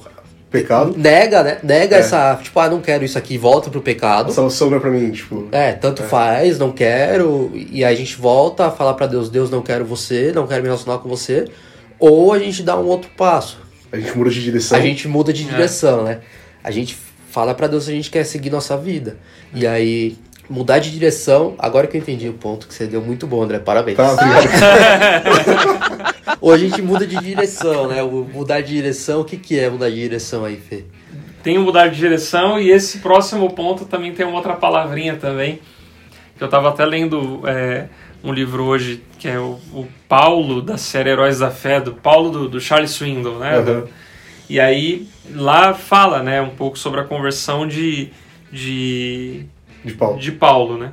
[0.50, 0.94] Pecado.
[0.96, 1.58] Nega, né?
[1.62, 2.00] Nega É.
[2.00, 2.38] essa.
[2.42, 4.30] Tipo, ah, não quero isso aqui, volta pro pecado.
[4.30, 5.46] A salvação não é pra mim, tipo.
[5.52, 7.50] É, tanto faz, não quero.
[7.54, 10.62] E aí a gente volta a falar pra Deus: Deus, não quero você, não quero
[10.62, 11.44] me relacionar com você.
[12.00, 13.58] Ou a gente dá um outro passo.
[13.92, 14.78] A gente muda de direção.
[14.78, 15.48] A gente muda de É.
[15.48, 16.20] direção, né?
[16.62, 16.96] A gente
[17.30, 19.16] fala pra Deus se a gente quer seguir nossa vida.
[19.54, 20.16] E aí,
[20.48, 21.54] mudar de direção.
[21.58, 23.58] Agora que eu entendi o ponto que você deu muito bom, André.
[23.58, 23.96] Parabéns.
[23.96, 24.16] Tá.
[26.40, 28.02] Ou a gente muda de direção, né?
[28.02, 30.84] O mudar de direção, o que, que é mudar de direção aí, Fê?
[31.42, 35.58] Tem o mudar de direção e esse próximo ponto também tem uma outra palavrinha também.
[36.36, 37.86] Que eu tava até lendo é,
[38.22, 42.30] um livro hoje que é o, o Paulo da série Heróis da Fé, do Paulo
[42.30, 43.56] do, do Charles Swindoll, né?
[43.58, 43.84] Aham.
[44.48, 48.08] E aí lá fala, né, um pouco sobre a conversão de,
[48.52, 49.44] de,
[49.84, 50.16] De pau.
[50.16, 50.92] de Paulo, né?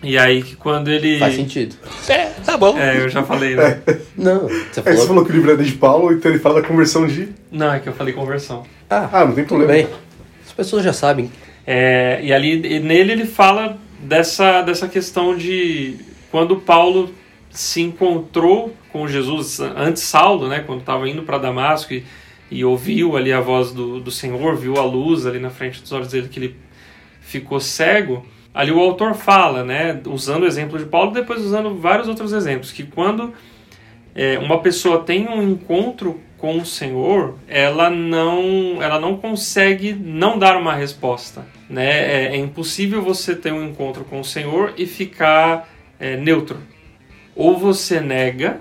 [0.00, 1.18] E aí que quando ele.
[1.18, 1.74] Faz sentido.
[2.08, 2.78] É, tá bom.
[2.78, 3.80] É, eu já falei, né?
[4.16, 5.06] Não, você Aí você falou.
[5.08, 7.30] falou que o livro é de Paulo, então ele fala da conversão de.
[7.50, 8.62] Não, é que eu falei conversão.
[8.88, 9.72] Ah, Ah, não tem tudo problema.
[9.72, 9.88] bem.
[10.46, 11.32] As pessoas já sabem.
[11.66, 15.96] É, e ali e nele ele fala dessa, dessa questão de
[16.30, 17.10] quando Paulo
[17.50, 22.04] se encontrou com Jesus, antes Saulo, né, quando estava indo para Damasco e,
[22.50, 25.92] e ouviu ali a voz do, do Senhor, viu a luz ali na frente dos
[25.92, 26.56] olhos dele que ele
[27.20, 28.24] ficou cego.
[28.54, 32.72] Ali o autor fala, né, usando o exemplo de Paulo, depois usando vários outros exemplos,
[32.72, 33.32] que quando
[34.14, 40.38] é, uma pessoa tem um encontro com o Senhor, ela não, ela não consegue não
[40.38, 41.46] dar uma resposta.
[41.68, 41.86] Né?
[41.86, 46.58] É, é impossível você ter um encontro com o Senhor e ficar é, neutro.
[47.34, 48.60] Ou você nega,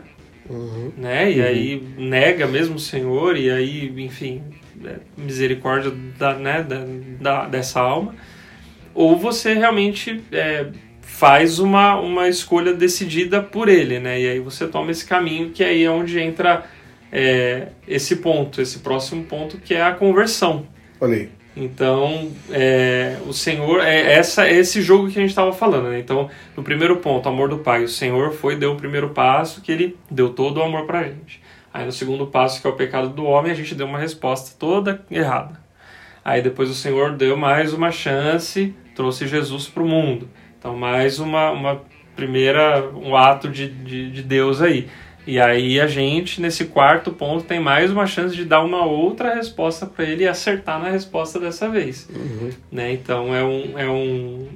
[0.50, 0.92] Uhum.
[0.98, 1.30] né?
[1.32, 4.42] E aí nega mesmo o Senhor, e aí, enfim,
[4.86, 6.86] é, misericórdia da, né, da,
[7.20, 8.16] da- dessa alma.
[8.94, 10.68] Ou você realmente é,
[11.02, 14.22] faz uma, uma escolha decidida por ele, né?
[14.22, 16.64] E aí você toma esse caminho, que aí é onde entra
[17.12, 20.66] é, esse ponto, esse próximo ponto, que é a conversão.
[21.00, 21.30] Olha aí.
[21.60, 25.90] Então, é, o Senhor, é essa, é esse jogo que a gente estava falando.
[25.90, 26.00] Né?
[26.00, 29.72] Então, no primeiro ponto, amor do Pai, o Senhor foi deu o primeiro passo, que
[29.72, 31.42] ele deu todo o amor para a gente.
[31.74, 34.56] Aí, no segundo passo, que é o pecado do homem, a gente deu uma resposta
[34.60, 35.60] toda errada.
[36.24, 40.30] Aí, depois, o Senhor deu mais uma chance, trouxe Jesus para o mundo.
[40.60, 41.82] Então, mais uma, uma
[42.16, 44.88] primeira, um ato de, de, de Deus aí.
[45.28, 49.36] E aí a gente, nesse quarto ponto, tem mais uma chance de dar uma outra
[49.36, 52.08] resposta para ele e acertar na resposta dessa vez.
[52.72, 52.94] Né?
[52.94, 54.48] Então é um, é, um,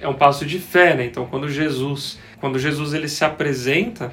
[0.00, 0.94] é um passo de fé.
[0.96, 1.04] Né?
[1.06, 4.12] Então quando Jesus, quando Jesus ele se apresenta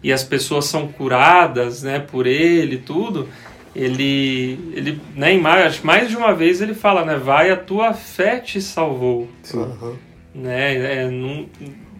[0.00, 3.28] e as pessoas são curadas né, por ele e tudo,
[3.74, 8.38] ele, ele né, mais, mais de uma vez ele fala, né, vai a tua fé
[8.38, 9.28] te salvou.
[9.52, 9.96] Aham.
[10.34, 11.02] né?
[11.02, 11.46] É, não-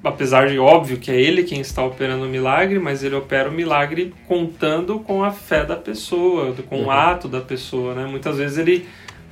[0.05, 3.53] apesar de óbvio que é ele quem está operando o milagre, mas ele opera o
[3.53, 8.05] milagre contando com a fé da pessoa, com o ato da pessoa, né?
[8.07, 8.87] Muitas vezes ele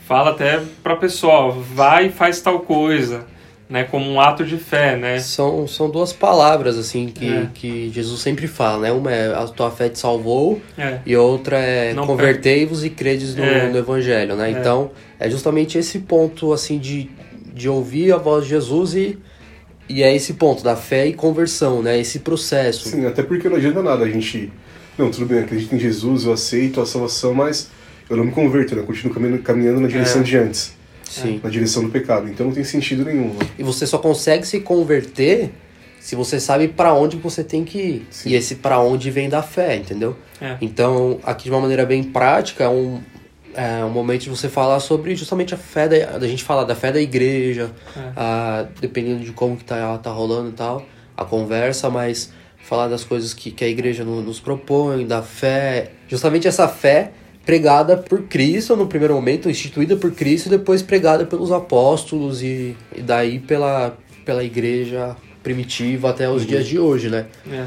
[0.07, 3.27] fala até para a pessoa, vai e faz tal coisa,
[3.69, 3.85] né?
[3.85, 5.19] Como um ato de fé, né?
[5.21, 7.49] São, são duas palavras, assim, que, É.
[7.55, 8.93] que Jesus sempre fala, né?
[8.93, 13.45] Uma é a tua fé te salvou É, e outra é convertei-vos e credes no,
[13.45, 13.69] É.
[13.69, 14.51] no Evangelho, né?
[14.51, 17.09] Então, é justamente esse ponto, assim, de,
[17.53, 19.19] de ouvir a voz de Jesus e,
[19.91, 21.99] e é esse ponto da fé e conversão, né?
[21.99, 22.89] Esse processo.
[22.89, 24.53] Sim, até porque não adianta nada a gente.
[24.97, 27.69] Não, tudo bem, eu acredito em Jesus, eu aceito a salvação, mas
[28.09, 28.83] eu não me converto, né?
[28.83, 30.25] Eu continuo caminhando, caminhando na direção É.
[30.25, 30.73] de antes,
[31.09, 31.41] Sim.
[31.43, 32.29] na direção do pecado.
[32.29, 33.29] Então não tem sentido nenhum.
[33.35, 33.41] Né?
[33.59, 35.51] E você só consegue se converter
[35.99, 38.07] se você sabe pra onde você tem que ir.
[38.11, 38.31] Sim.
[38.31, 40.17] E esse pra onde vem da fé, entendeu?
[40.41, 40.57] É.
[40.61, 43.01] Então, aqui de uma maneira bem prática, é um,
[43.55, 46.75] é um momento de você falar sobre justamente a fé da, da gente falar da
[46.75, 48.01] fé da igreja, É.
[48.17, 50.85] a- dependendo de como que tá, tá rolando e tal,
[51.17, 52.33] a conversa, mas
[52.63, 57.13] falar das coisas que, que a igreja no- nos propõe, da fé, justamente essa fé
[57.45, 62.77] pregada por Cristo no primeiro momento, instituída por Cristo e depois pregada pelos apóstolos e,
[62.95, 67.27] e daí pela, pela igreja primitiva até os dias de hoje, né?
[67.51, 67.65] É.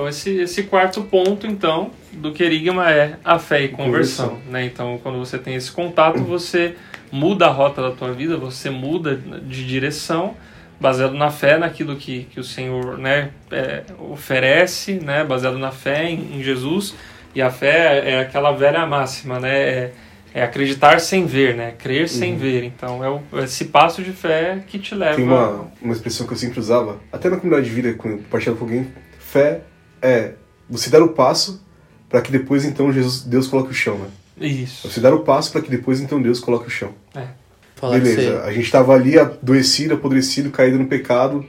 [0.00, 4.64] Então esse, esse quarto ponto, então, do querigma é a fé e conversão, né?
[4.64, 6.74] Então, quando você tem esse contato, você
[7.12, 10.34] muda a rota da tua vida, você muda de direção,
[10.80, 15.22] baseado na fé, naquilo que, que o Senhor né, é, oferece, né?
[15.22, 16.94] Baseado na fé em, em Jesus.
[17.34, 19.54] E a fé é aquela velha máxima, né?
[19.54, 19.92] É,
[20.32, 21.74] é acreditar sem ver, né?
[21.76, 22.64] Crer sem ver.
[22.64, 25.16] Então, é o, esse passo de fé que te leva...
[25.16, 28.18] Tem uma, uma expressão que eu sempre usava, até na comunidade de vida, quando eu
[28.20, 29.60] compartilhava com alguém: fé
[30.02, 30.32] é
[30.68, 31.60] você dar o passo
[32.08, 34.06] para que depois então Jesus, Deus coloque o chão, né?
[34.48, 34.88] Isso.
[34.90, 36.90] Você dar o passo para que depois então Deus coloque o chão.
[37.14, 37.24] É.
[37.76, 41.44] Falar Beleza, você- a gente tava ali adoecido, apodrecido, caído no pecado.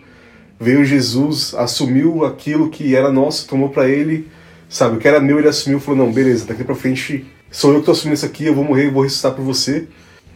[0.59, 4.27] Veio Jesus, assumiu aquilo que era nosso, tomou pra ele,
[4.69, 4.95] sabe?
[4.97, 7.79] O que era meu, ele assumiu e falou: Não, beleza, daqui pra frente sou eu
[7.79, 9.87] que tô assumindo isso aqui, eu vou morrer, eu vou ressuscitar por você.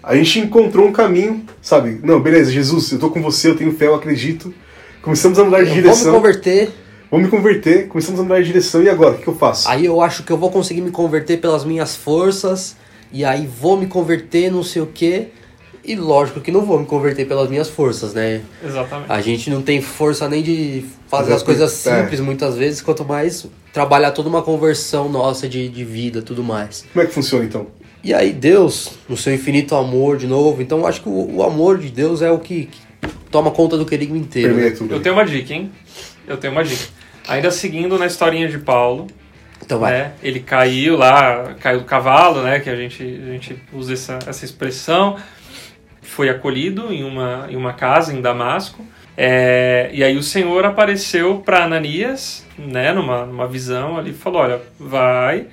[0.02, 2.00] A gente encontrou um caminho, sabe?
[2.04, 4.54] Não, beleza, Jesus, eu tô com você, eu tenho fé, eu acredito.
[5.02, 6.14] Começamos a mudar de Eu direção.
[6.16, 6.72] converter.
[7.10, 9.16] Vou me converter, começamos a mudar de direção, e agora?
[9.16, 9.70] O que, eu faço?
[9.70, 12.76] Aí eu acho que eu vou conseguir me converter pelas minhas forças.
[13.12, 15.28] E aí vou me converter, não sei o quê.
[15.84, 18.42] E lógico que não vou me converter pelas minhas forças, né?
[18.64, 19.12] Exatamente.
[19.12, 22.02] A gente não tem força nem de fazer é as coisas é.
[22.02, 26.84] simples muitas vezes, quanto mais trabalhar toda uma conversão nossa de, de vida tudo mais.
[26.92, 27.68] Como é que funciona então?
[28.04, 31.44] E aí Deus, no seu infinito amor de novo, então eu acho que o, o
[31.44, 34.56] amor de Deus é o que, que toma conta do querigma inteiro.
[34.56, 34.74] Né?
[34.90, 35.72] Eu tenho uma dica, hein?
[36.28, 36.84] Eu tenho uma dica.
[37.28, 39.08] Ainda seguindo na historinha de Paulo,
[39.64, 39.92] Então vai.
[39.94, 40.12] né?
[40.22, 42.60] Ele caiu lá, caiu do cavalo, né?
[42.60, 45.18] Que a gente, a gente usa essa, essa expressão.
[46.02, 48.86] Foi acolhido em uma, em uma casa em Damasco.
[49.18, 52.92] É, e aí o Senhor apareceu para Ananias, né?
[52.94, 55.48] Numa, numa visão ali, e falou: Olha, vai.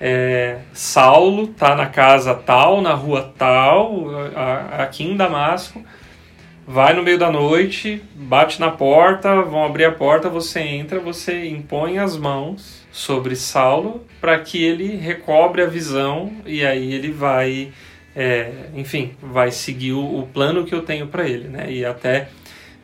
[0.00, 4.04] é, Saulo tá na casa tal, na rua tal,
[4.36, 4.40] a-
[4.78, 5.82] a- aqui em Damasco.
[6.68, 11.46] Vai no meio da noite, bate na porta, vão abrir a porta, você entra, você
[11.46, 17.72] impõe as mãos sobre Saulo para que ele recobre a visão e aí ele vai,
[18.16, 21.70] é, enfim, vai seguir o, o plano que eu tenho para ele, né?
[21.70, 22.30] E até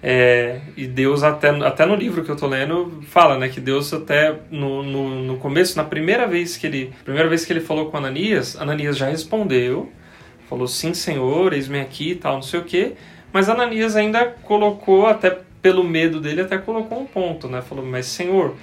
[0.01, 3.93] é, e Deus até, até no livro que eu tô lendo fala, né, que Deus
[3.93, 7.91] até no, no, no começo, na primeira vez que ele, primeira vez que ele falou
[7.91, 9.93] com Ananias, Ananias já respondeu,
[10.49, 12.93] falou sim, Senhor, eis-me aqui, tal, não sei o quê.
[13.33, 17.63] Mas Ananias ainda colocou, até pelo medo dele, até colocou um ponto, né?
[17.63, 18.55] Falou, mas Senhor,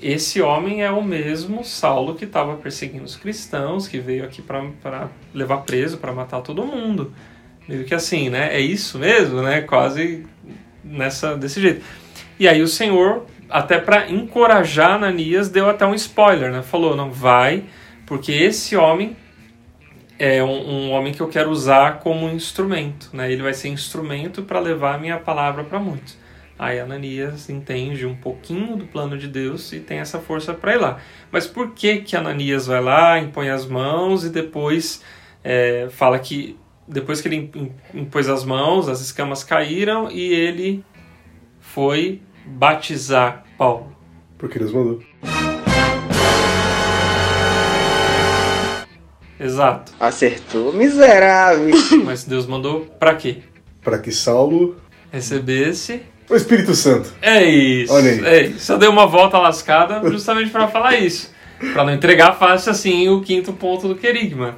[0.00, 5.08] esse homem é o mesmo Saulo que estava perseguindo os cristãos, que veio aqui para
[5.32, 7.12] levar preso, para matar todo mundo.
[7.66, 8.54] Meio que assim, né?
[8.54, 9.62] É isso mesmo, né?
[9.62, 10.26] Quase
[10.84, 11.82] nessa desse jeito.
[12.38, 16.62] E aí o Senhor, até para encorajar Ananias, deu até um spoiler, né?
[16.62, 17.64] Falou, não vai,
[18.04, 19.16] porque esse homem
[20.18, 23.30] é um, um homem que eu quero usar como instrumento, né?
[23.32, 26.16] Ele vai ser instrumento para levar a minha palavra para muitos.
[26.56, 30.78] Aí Ananias entende um pouquinho do plano de Deus e tem essa força para ir
[30.78, 30.98] lá.
[31.32, 35.02] Mas por que que Ananias vai lá, impõe as mãos e depois
[35.42, 40.84] é, fala que depois que ele im- impôs as mãos, as escamas caíram e ele
[41.58, 43.96] foi batizar Paulo?
[44.38, 45.02] Porque Deus mandou.
[49.44, 49.92] Exato.
[50.00, 51.70] Acertou, miserável.
[52.04, 53.38] Mas Deus mandou para quê?
[53.82, 54.76] Para que Saulo.
[55.12, 57.12] Recebesse O Espírito Santo.
[57.22, 57.92] É isso.
[57.92, 58.24] Olha aí.
[58.24, 58.72] É isso.
[58.72, 61.32] Eu dei uma volta lascada justamente para falar isso.
[61.72, 64.56] Para não entregar fácil assim o quinto ponto do querigma.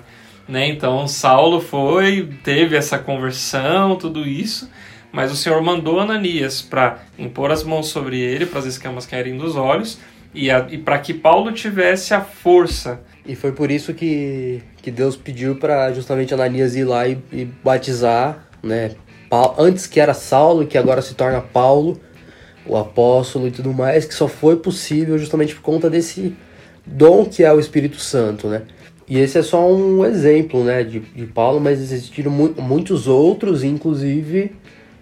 [0.49, 0.69] Né?
[0.69, 4.71] Então Saulo foi, teve essa conversão, tudo isso,
[5.13, 9.37] mas o Senhor mandou Ananias para impor as mãos sobre ele, para as escamas caírem
[9.37, 9.99] dos olhos,
[10.33, 13.01] e, a- e para que Paulo tivesse a força.
[13.27, 17.45] E foi por isso que, que Deus pediu para justamente Ananias ir lá e, e
[17.45, 18.93] batizar, né?
[19.29, 22.01] Pa- Antes que era Saulo, que agora se torna Paulo,
[22.65, 26.37] o apóstolo e tudo mais, que só foi possível justamente por conta desse
[26.85, 28.63] dom que é o Espírito Santo, né?
[29.09, 33.63] E esse é só um exemplo, né, de, de Paulo, mas existiram mu muitos outros,
[33.63, 34.53] inclusive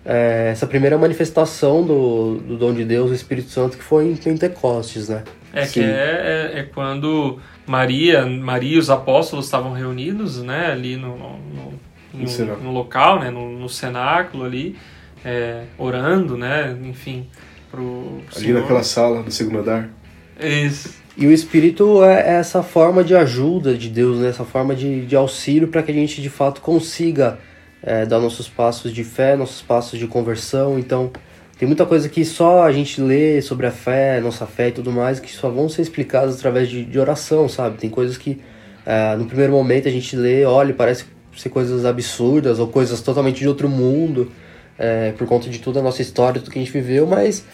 [0.04, 4.16] é, essa primeira manifestação do, do dom de Deus, o Espírito Santo, que foi em
[4.16, 5.22] Pentecostes, né?
[5.54, 5.72] É Sim.
[5.72, 11.16] que é, é, é quando Maria, Maria e os apóstolos estavam reunidos, né, ali no,
[11.16, 11.74] no,
[12.12, 14.76] no- No local, né, no, no cenáculo ali,
[15.24, 17.26] é, orando, né, enfim,
[17.70, 18.60] pro, pro Ali Senhor.
[18.60, 19.88] naquela sala do segundo andar.
[20.40, 20.94] Isso.
[21.16, 24.28] E o Espírito é essa forma de ajuda de Deus, né?
[24.28, 27.38] essa forma de, de auxílio para que a gente de fato consiga
[27.82, 30.76] é, dar nossos passos de fé, nossos passos de conversão.
[30.76, 31.12] Então,
[31.64, 34.92] tem muita coisa que só a gente lê sobre a fé, nossa fé e tudo
[34.92, 37.78] mais, que só vão ser explicadas através de, de oração, sabe?
[37.78, 38.38] Tem coisas que
[38.84, 43.38] é, no primeiro momento a gente lê, olha, parece ser coisas absurdas ou coisas totalmente
[43.38, 44.30] de outro mundo,
[44.78, 47.46] é, por conta de toda a nossa história, tudo que a gente viveu, mas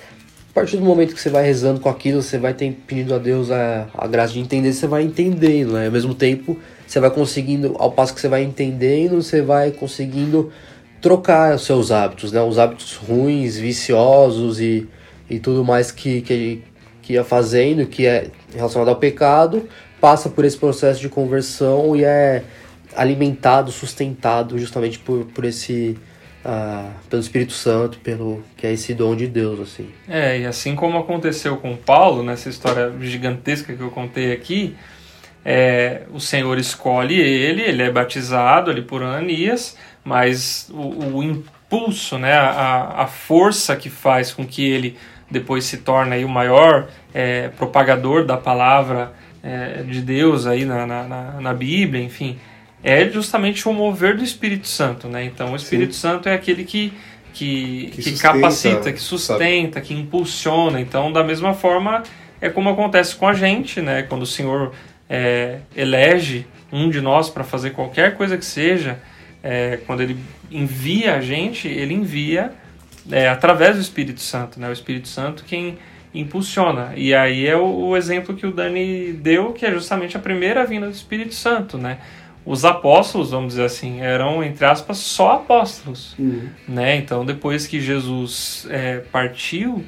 [0.51, 2.77] a partir do momento que você vai rezando com aquilo, você vai ter,
[3.15, 5.87] a Deus a, a graça de entender, você vai entendendo, né?
[5.87, 10.51] Ao mesmo tempo, você vai conseguindo, ao passo que você vai entendendo, você vai conseguindo
[11.01, 12.41] trocar os seus hábitos, né?
[12.43, 14.87] Os hábitos ruins, viciosos e,
[15.29, 16.63] e tudo mais que, que,
[17.03, 19.69] que ia fazendo, que é relacionado ao pecado,
[20.01, 22.43] passa por esse processo de conversão e é
[22.97, 25.97] alimentado, sustentado justamente por, por esse...
[26.45, 29.89] ah, pelo Espírito Santo, pelo que é esse dom de Deus, assim.
[30.09, 34.75] É, e assim como aconteceu com Paulo, nessa história gigantesca que eu contei aqui,
[35.45, 42.19] é, o Senhor escolhe ele, ele é batizado ali por Ananias, mas o, o impulso,
[42.19, 44.97] né, a, a força que faz com que ele
[45.31, 50.87] depois se torne aí o maior é, propagador da palavra é, de Deus aí na,
[50.87, 52.39] na, na, Bíblia, enfim,
[52.83, 55.25] é justamente o mover do Espírito Santo, né?
[55.25, 56.93] Então o Espírito Santo é aquele que
[57.33, 59.01] que, Que que sustenta, capacita, que sabe?
[59.01, 60.81] sustenta, que impulsiona.
[60.81, 62.03] Então, da mesma forma,
[62.41, 64.03] é como acontece com a gente, né?
[64.03, 64.73] Quando o Senhor
[65.11, 69.01] é, elege um de nós para fazer qualquer coisa que seja,
[69.43, 70.17] é, quando ele
[70.51, 72.53] envia a gente, ele envia
[73.11, 74.69] é, através do Espírito Santo, né?
[74.69, 75.79] O Espírito Santo quem
[76.15, 76.93] impulsiona.
[76.97, 80.65] E aí é o, o exemplo que o Dani deu, que é justamente a primeira
[80.65, 81.99] vinda do Espírito Santo, né?
[82.45, 86.15] Os apóstolos, vamos dizer assim, eram, entre aspas, só apóstolos.
[86.67, 86.97] Né?
[86.97, 89.85] Então, depois que Jesus é, partiu,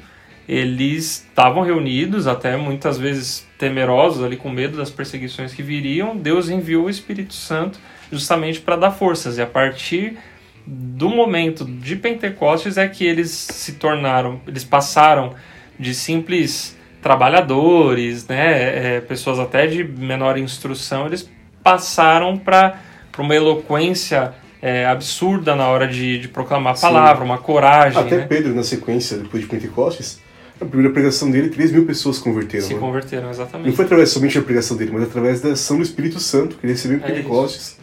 [0.47, 6.17] eles estavam reunidos, até muitas vezes temerosos, ali com medo das perseguições que viriam.
[6.17, 7.79] Deus enviou o Espírito Santo
[8.11, 9.37] justamente para dar forças.
[9.37, 10.17] E a partir
[10.65, 15.33] do momento de Pentecostes é que eles se tornaram, eles passaram
[15.79, 21.29] de simples trabalhadores, né, é, pessoas até de menor instrução, eles
[21.61, 22.79] passaram para
[23.17, 26.87] uma eloquência é, absurda na hora de, de proclamar a Sim.
[26.87, 27.99] palavra, uma coragem.
[27.99, 28.25] Até né?
[28.25, 30.22] Pedro, na sequência, depois de Pentecostes,
[30.63, 32.65] a primeira pregação dele, 3 mil pessoas se converteram.
[32.65, 32.79] Se né?
[32.79, 33.75] converteram, Não exatamente.
[33.75, 36.73] foi através somente da pregação dele, mas através da ação do Espírito Santo que ele
[36.73, 37.77] recebeu em É Pentecostes,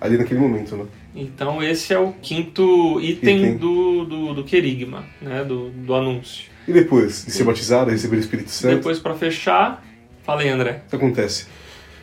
[0.00, 0.84] ali naquele momento, né?
[1.14, 3.56] Então esse é o quinto item, Item.
[3.58, 6.50] Do, do, do querigma, né, do, do anúncio.
[6.66, 9.84] E depois de ser batizado, receber o Espírito Santo, Depois, para fechar,
[10.22, 10.82] falei, André.
[10.86, 11.46] o que acontece?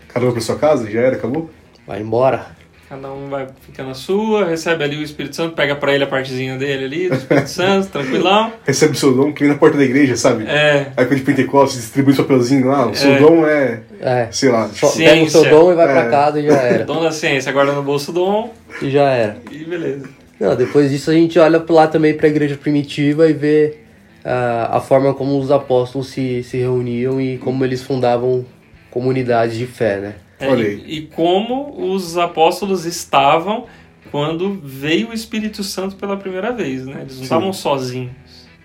[0.09, 1.49] Cada um pra sua casa, já era, acabou?
[1.87, 2.55] Vai embora.
[2.89, 6.07] Cada um vai ficar na sua, recebe ali o Espírito Santo, pega pra ele a
[6.07, 8.51] partezinha dele ali, do Espírito Santo, tranquilão.
[8.65, 10.45] Recebe o seu dom, que vem na porta da igreja, sabe?
[10.47, 13.19] É, Aí quando de Pentecostes, distribui o papelzinho lá, o seu É.
[13.19, 14.27] dom é, É.
[14.31, 15.13] sei lá, Só Ciência.
[15.13, 16.09] pega o seu dom e vai pra É.
[16.09, 16.83] casa e já era.
[16.85, 19.37] dom da ciência, guarda no bolso o dom E já era.
[19.51, 20.09] e beleza.
[20.39, 23.77] Não, depois disso a gente olha lá também para a igreja primitiva e vê
[24.25, 28.43] ah, a forma como os apóstolos se, se reuniam e como eles fundavam
[28.89, 30.13] comunidades de fé, né?
[30.39, 30.83] É, Olha e, aí.
[30.87, 33.65] e como os apóstolos estavam
[34.11, 36.99] quando veio o Espírito Santo pela primeira vez, né?
[37.01, 37.23] Eles não Sim.
[37.23, 38.11] estavam sozinhos.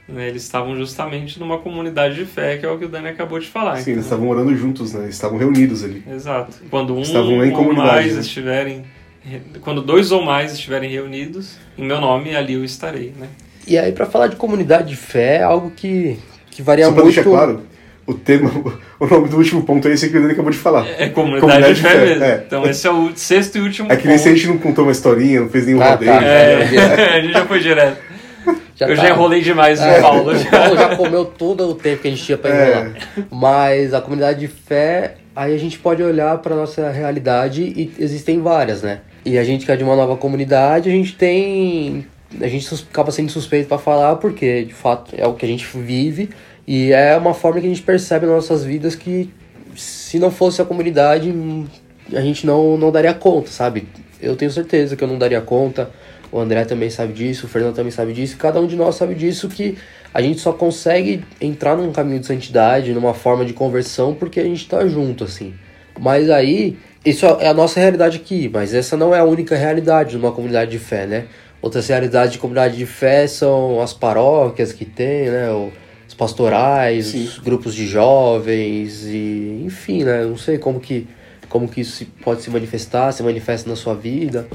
[0.08, 0.28] Né?
[0.28, 3.46] Eles estavam justamente numa comunidade de fé, que é o que o Dani acabou de
[3.46, 3.76] falar.
[3.78, 5.04] sim, eles Então, estavam orando juntos, né?
[5.04, 6.02] Eles estavam reunidos ali.
[6.10, 6.52] Exato.
[6.70, 8.20] Quando um Estavam em ou mais né?
[8.20, 8.84] estiverem.
[9.62, 13.28] Quando dois ou mais estiverem reunidos, em meu nome, ali eu estarei, né?
[13.66, 16.18] E aí para falar de comunidade de fé é algo que,
[16.50, 17.14] que varia Só pra muito.
[17.14, 17.62] deixar claro,
[18.06, 18.50] o tema,
[19.00, 20.86] o nome do último ponto é esse que o Dani acabou de falar.
[20.98, 22.24] É comunidade, Comunidade de fé, fé, mesmo.
[22.24, 22.42] é.
[22.46, 24.22] Então esse é o sexto e último É que nem ponto.
[24.22, 26.12] se a gente não contou uma historinha, não fez nenhum Ah, rodeio.
[26.12, 26.22] tá.
[26.24, 26.62] É,
[27.16, 27.98] a gente já foi direto.
[28.80, 28.94] eu tá.
[28.96, 30.32] já enrolei demais É, o Paulo.
[30.36, 32.70] o Paulo já comeu todo o tempo que a gente tinha pra É.
[32.70, 32.92] enrolar.
[33.30, 38.40] Mas a comunidade de fé, aí a gente pode olhar pra nossa realidade e existem
[38.42, 39.00] várias, né?
[39.24, 42.06] E a gente que é de uma nova comunidade, a gente tem.
[42.40, 45.64] A gente acaba sendo suspeito pra falar, porque de fato é o que a gente
[45.78, 46.28] vive
[46.66, 49.30] e é uma forma que a gente percebe nas nossas vidas que
[49.76, 51.32] se não fosse a comunidade,
[52.12, 53.88] a gente não, não daria conta, sabe?
[54.20, 55.90] Eu tenho certeza que eu não daria conta.
[56.32, 59.14] O André também sabe disso, o Fernando também sabe disso, cada um de nós sabe
[59.14, 59.76] disso que
[60.12, 64.44] a gente só consegue entrar num caminho de santidade, numa forma de conversão, porque a
[64.44, 65.54] gente tá junto, assim.
[66.00, 70.10] Mas aí, isso é a nossa realidade aqui, mas essa não é a única realidade
[70.10, 71.26] de uma comunidade de fé, né?
[71.62, 75.50] Outras realidades de comunidade de fé são as paróquias que tem, né?
[75.50, 75.72] O-
[76.14, 77.24] Os pastorais, Sim.
[77.24, 80.22] os grupos de jovens e enfim, né?
[80.22, 81.08] Eu não sei como que
[81.48, 84.46] como que isso pode se manifestar, se manifesta na sua vida,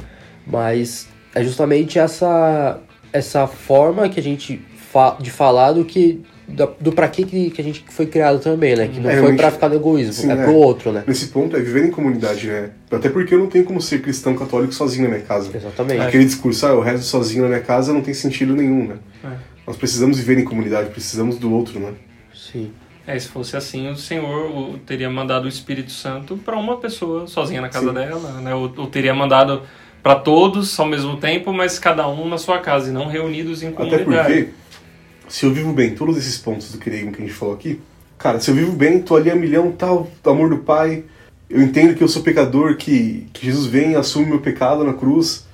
[0.48, 2.80] mas é justamente essa
[3.12, 7.60] essa forma que a gente fa de falar do que da- do pra que que
[7.62, 8.88] a gente foi criado também, né?
[8.88, 10.43] Que não É, foi pra ficar no egoísmo, Sim, é é.
[10.43, 11.04] pro outro, né?
[11.06, 12.69] Nesse ponto é viver em comunidade, né?
[12.89, 15.50] Até porque eu não tenho como ser cristão católico sozinho na minha casa.
[15.54, 16.02] Exatamente.
[16.02, 18.95] Aquele discurso, ah, eu rezo sozinho na minha casa não tem sentido nenhum, né?
[19.26, 19.59] É.
[19.70, 21.94] Nós precisamos viver em comunidade, precisamos do outro, né?
[22.34, 22.72] Sim.
[23.06, 27.62] É, se fosse assim, o Senhor teria mandado o Espírito Santo para uma pessoa sozinha
[27.62, 27.94] na casa Sim.
[27.94, 28.56] dela, né?
[28.56, 29.62] Ou, ou teria mandado
[30.02, 33.68] para todos ao mesmo tempo, mas cada um na sua casa e não reunidos em
[33.68, 34.04] Até comunidade.
[34.06, 34.50] porque,
[35.28, 37.80] se eu vivo bem todos esses pontos do querigma que a gente falou aqui,
[38.18, 41.04] cara, se eu vivo bem, tô ali a milhão, tal, do amor do Pai,
[41.48, 45.46] eu entendo que eu sou pecador, que, que Jesus vem, assume meu pecado na cruz,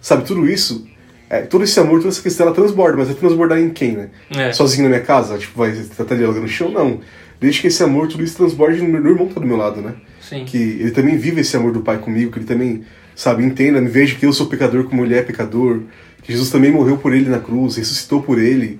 [0.00, 0.86] sabe, tudo isso,
[1.30, 4.08] é, todo esse amor, toda essa questão, ela transborda, mas vai transbordar em quem, né?
[4.30, 4.52] É.
[4.52, 6.70] Sozinho na minha casa, tipo, vai estar tá dialogando no chão?
[6.70, 7.00] Não.
[7.40, 9.80] Desde que esse amor, tudo isso transborde no meu irmão que tá do meu lado,
[9.80, 9.94] né?
[10.20, 10.44] Sim.
[10.44, 12.84] que ele também vive esse amor do Pai comigo, que ele também,
[13.16, 15.80] sabe, entenda, me veja que eu sou pecador como ele é pecador,
[16.22, 18.78] que Jesus também morreu por ele na cruz, ressuscitou por ele,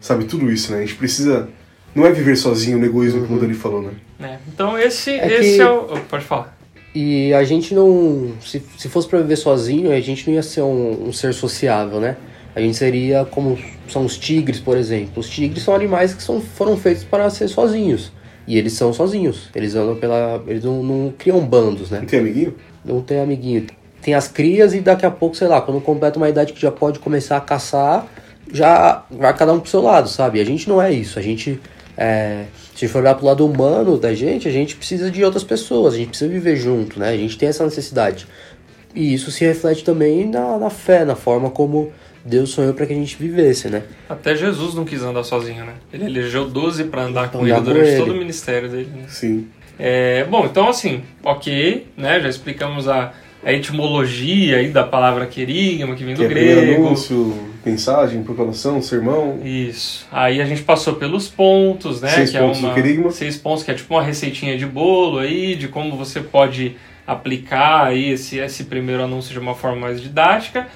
[0.00, 0.78] sabe, tudo isso, né?
[0.78, 1.50] A gente precisa,
[1.94, 3.90] não é viver sozinho no egoísmo, como o Dani falou, né?
[4.20, 5.86] É, Então esse É esse que- é o.
[5.90, 6.55] oh, Pode falar.
[6.98, 8.32] E a gente não.
[8.40, 12.00] Se, se fosse pra viver sozinho, a gente não ia ser um, um ser sociável,
[12.00, 12.16] né?
[12.54, 15.20] A gente seria como são os tigres, por exemplo.
[15.20, 18.10] Os tigres são animais que são, foram feitos para ser sozinhos.
[18.46, 19.50] E eles são sozinhos.
[19.54, 20.42] Eles andam pela.
[20.46, 21.98] Eles não, não criam bandos, né?
[21.98, 22.54] Não tem amiguinho?
[22.82, 23.66] Não tem amiguinho.
[24.00, 26.72] Tem as crias e daqui a pouco, sei lá, quando completa uma idade que já
[26.72, 28.06] pode começar a caçar,
[28.50, 30.40] já vai cada um pro seu lado, sabe?
[30.40, 31.18] A gente não é isso.
[31.18, 31.60] A gente.
[31.94, 32.46] é,
[32.76, 35.42] se a gente for olhar pro lado humano da gente, a gente precisa de outras
[35.42, 37.08] pessoas, a gente precisa viver junto, né?
[37.08, 38.26] A gente tem essa necessidade.
[38.94, 41.90] e isso se reflete também na, na fé, na forma como
[42.24, 43.82] Deus sonhou para que a gente vivesse, né?
[44.08, 45.74] Até Jesus não quis andar sozinho, né?
[45.92, 47.96] Ele elegeu 12 para andar com ele durante ele.
[47.98, 48.90] todo o ministério dele.
[48.94, 49.04] né?
[49.08, 49.46] Sim.
[49.78, 52.20] É, bom, então assim, ok, né?
[52.20, 53.12] Já explicamos a,
[53.44, 56.86] a etimologia aí da palavra querigma, que vem do Que é grego.
[56.86, 57.34] anúncio,
[57.66, 59.40] mensagem, proclamação, sermão.
[59.44, 60.06] Isso.
[60.12, 62.08] Aí a gente passou pelos pontos, né?
[62.10, 63.10] Seis que pontos é do uma, querigma.
[63.10, 67.86] Seis pontos, que é tipo uma receitinha de bolo aí, de como você pode aplicar
[67.86, 70.68] aí esse, esse primeiro anúncio de uma forma mais didática.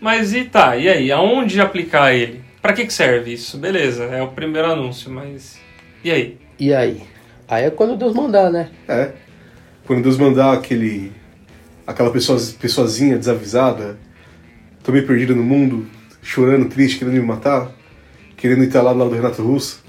[0.00, 1.12] Mas e tá, e aí?
[1.12, 2.42] Aonde aplicar ele?
[2.62, 3.58] Pra que, que serve isso?
[3.58, 5.58] Beleza, é o primeiro anúncio, mas.
[6.02, 6.38] E aí?
[6.58, 7.02] E aí?
[7.46, 8.70] Aí é quando Deus mandar, né?
[8.88, 9.12] É.
[9.86, 11.12] Quando Deus mandar aquele.
[11.86, 13.98] aquela pessoa, pessoazinha desavisada,
[14.82, 15.86] tô meio perdida no mundo,
[16.28, 17.70] chorando, triste, querendo me matar,
[18.36, 19.82] querendo ir lá do lado do Renato Russo.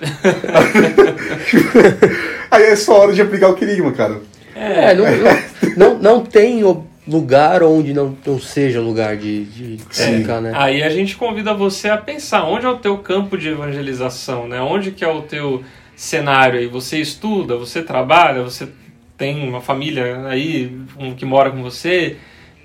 [2.50, 4.20] Aí é só hora de aplicar o querigma, cara.
[4.56, 5.38] É, não, não,
[5.76, 6.62] não, não tem
[7.06, 10.52] lugar onde não, não seja lugar de, de aplicar, né?
[10.56, 14.60] Aí a gente convida você a pensar onde é o teu campo de evangelização, né?
[14.60, 15.62] Onde que é o teu
[15.94, 16.66] cenário aí?
[16.66, 18.68] Você estuda, você trabalha, você
[19.16, 22.16] tem uma família aí um, que mora com você.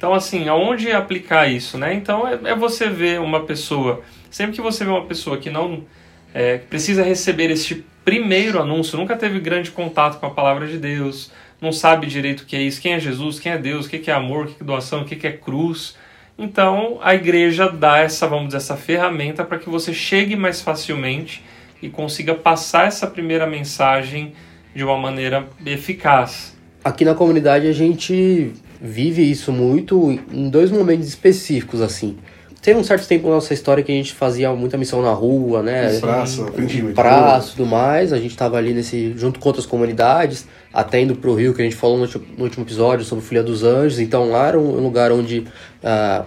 [0.04, 1.94] Então, assim, aonde aplicar isso, né?
[1.94, 4.02] Então, é, é você ver uma pessoa...
[4.30, 5.86] Sempre que você vê uma pessoa que não
[6.34, 11.32] é, precisa receber este primeiro anúncio, nunca teve grande contato com a palavra de Deus,
[11.62, 14.12] não sabe direito o que é isso, quem é Jesus, quem é Deus, o que
[14.12, 15.96] é amor, o que é doação, o que é cruz.
[16.38, 21.46] Então a igreja dá essa, vamos dizer, essa ferramenta para que você chegue mais facilmente
[21.82, 24.34] e consiga passar essa primeira mensagem
[24.76, 26.58] de uma maneira eficaz.
[26.84, 28.52] Aqui na comunidade a gente
[28.84, 32.18] vive isso muito em dois momentos específicos, assim.
[32.62, 35.64] Teve um certo tempo na nossa história que a gente fazia muita missão na rua,
[35.64, 36.00] né?
[36.00, 36.46] Praça,
[36.94, 38.12] praça e tudo mais.
[38.14, 41.66] A gente estava ali nesse junto com outras comunidades, até indo pro Rio, que a
[41.66, 44.00] gente falou no último, no último episódio sobre Filha dos Anjos.
[44.00, 45.46] Então lá era um lugar onde
[45.84, 46.26] ah,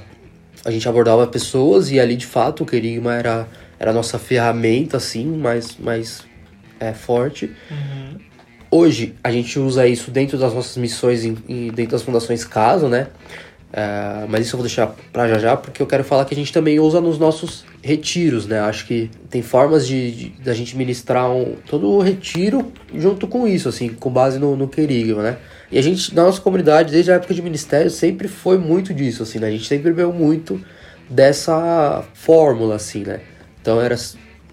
[0.65, 3.49] a gente abordava pessoas e ali de fato o querigma era,
[3.79, 6.23] era a nossa ferramenta, assim, mais, mais
[6.81, 7.51] é, forte.
[8.79, 13.07] Hoje a gente usa isso dentro das nossas missões e dentro das fundações Caso, né?
[13.73, 16.37] É, mas isso eu vou deixar pra já já, porque eu quero falar que a
[16.37, 18.61] gente também usa nos nossos retiros, né?
[18.61, 23.67] Acho que tem formas de, da gente ministrar um, todo o retiro junto com isso,
[23.67, 25.39] assim, com base no, no querigma, né?
[25.73, 29.23] E a gente, na nossa comunidade, desde a época de ministério, sempre foi muito disso,
[29.23, 29.47] assim, né?
[29.47, 30.61] A gente sempre bebeu muito
[31.09, 33.21] dessa fórmula, assim, né?
[33.63, 33.97] Então, era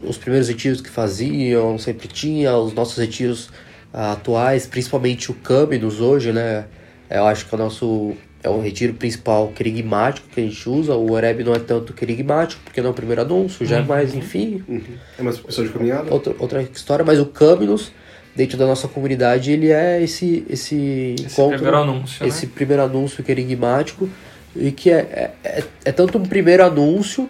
[0.01, 3.49] os primeiros retiros que faziam, sempre tinha, os nossos retiros
[3.93, 6.65] atuais, principalmente o Câminos hoje, né?
[7.09, 10.93] Eu acho que é o nosso é o retiro principal querigmático que a gente usa.
[10.95, 14.13] O Oreb não é tanto querigmático, porque não é o primeiro anúncio, já é mais,
[14.13, 14.81] enfim, Uhum.
[15.17, 16.13] É mais uma pessoa de caminhada.
[16.13, 17.05] outra, outra história.
[17.05, 17.93] Mas o Câminos,
[18.35, 22.27] dentro da nossa comunidade, ele é esse, esse, Esse primeiro anúncio, né?
[22.27, 24.09] esse primeiro anúncio querigmático,
[24.55, 27.29] e que é, é, é, é tanto um primeiro anúncio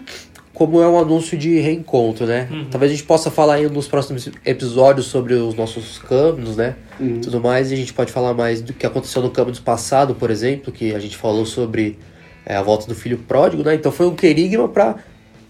[0.54, 2.48] como é um anúncio de reencontro, né?
[2.50, 2.66] Uhum.
[2.70, 6.76] Talvez a gente possa falar aí nos próximos episódios sobre os nossos câminos, né?
[6.98, 7.20] Uhum.
[7.20, 10.30] Tudo mais, e a gente pode falar mais do que aconteceu no câminos passado, por
[10.30, 11.98] exemplo, que a gente falou sobre
[12.46, 13.74] é, a volta do filho pródigo, né?
[13.74, 14.94] Então foi um querigma pra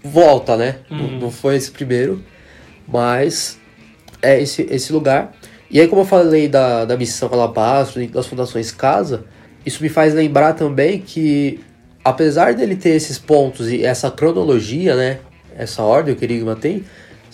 [0.03, 0.77] volta, né?
[0.89, 1.19] Não, Uhum.
[1.19, 2.21] não foi esse primeiro,
[2.87, 3.59] mas
[4.21, 5.33] é esse, esse lugar.
[5.69, 9.25] E aí, como eu falei da, da missão Alabastro e das fundações Casa,
[9.65, 11.59] isso me faz lembrar também que,
[12.05, 15.17] apesar dele ter esses pontos e essa cronologia, né?
[15.57, 16.83] Essa ordem que o Querigma tem,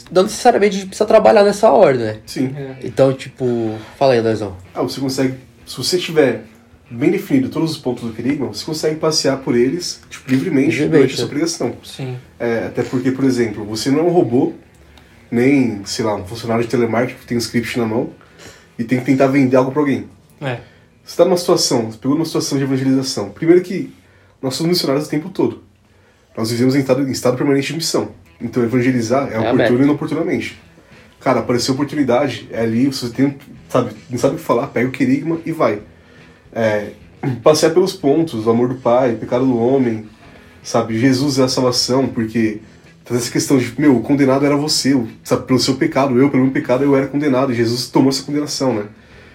[0.10, 2.18] não necessariamente a gente precisa trabalhar nessa ordem, né?
[2.26, 2.56] Sim.
[2.56, 2.78] É.
[2.82, 4.56] Então, tipo, fala aí, Andrezão.
[4.74, 5.36] Ah, você consegue.
[5.66, 6.46] Se você tiver
[6.90, 10.90] bem definido todos os pontos do querigma, você consegue passear por eles tipo, livremente Livremente,
[10.90, 11.32] durante a sua né?
[11.32, 11.76] pregação.
[11.84, 12.18] Sim.
[12.40, 14.54] É, até porque, por exemplo, você não é um robô,
[15.30, 18.12] nem, sei lá, um funcionário de telemarketing que tem um script na mão
[18.80, 20.08] e tem que tentar vender algo pra alguém.
[20.40, 20.60] É.
[21.04, 23.30] Você está numa situação, você pegou numa situação de evangelização.
[23.30, 23.94] Primeiro que
[24.42, 25.64] nós somos missionários o tempo todo.
[26.36, 28.12] Nós vivemos em estado, em estado permanente de missão.
[28.40, 30.60] Então evangelizar é, a oportuno e inoportunamente.
[31.20, 33.38] Cara, apareceu oportunidade, é ali, você tem,
[33.70, 35.82] sabe, não sabe o que falar, pega o querigma e vai.
[36.52, 36.94] É,
[37.44, 40.08] passear pelos pontos, o amor do Pai, o pecado do homem,
[40.64, 42.60] sabe, Jesus é a salvação, porque
[43.10, 46.52] essa questão de, meu, o condenado era você, sabe, pelo seu pecado, eu, pelo meu
[46.52, 48.86] pecado, eu era condenado, e Jesus tomou essa condenação, né?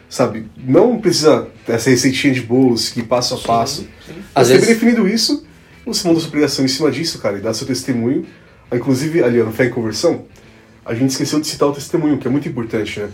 [0.09, 3.87] Sabe, não precisa essa receitinha de bolos que passo a passo.
[4.35, 5.45] Às Você vezes- definido isso,
[5.85, 8.25] você monta sua pregação em cima disso, cara, e dá seu testemunho.
[8.73, 10.25] Inclusive, ali no Fé em Conversão,
[10.85, 13.09] a gente esqueceu de citar o testemunho, que é muito importante, né?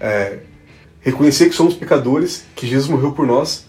[0.00, 0.38] É,
[1.00, 3.66] reconhecer que somos pecadores, que Jesus morreu por nós,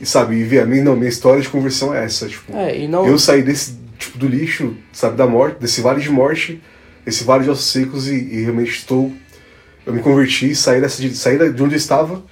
[0.00, 2.80] e sabe, e ver a minha, não, minha história de conversão é essa, tipo, É,
[2.80, 3.06] e não.
[3.06, 6.60] eu saí desse, tipo, do lixo, sabe, da morte, desse vale de morte,
[7.06, 9.12] esse vale de ossos secos, e, e realmente estou,
[9.86, 12.22] eu me converti, saí, dessa, de- saí de onde eu estava,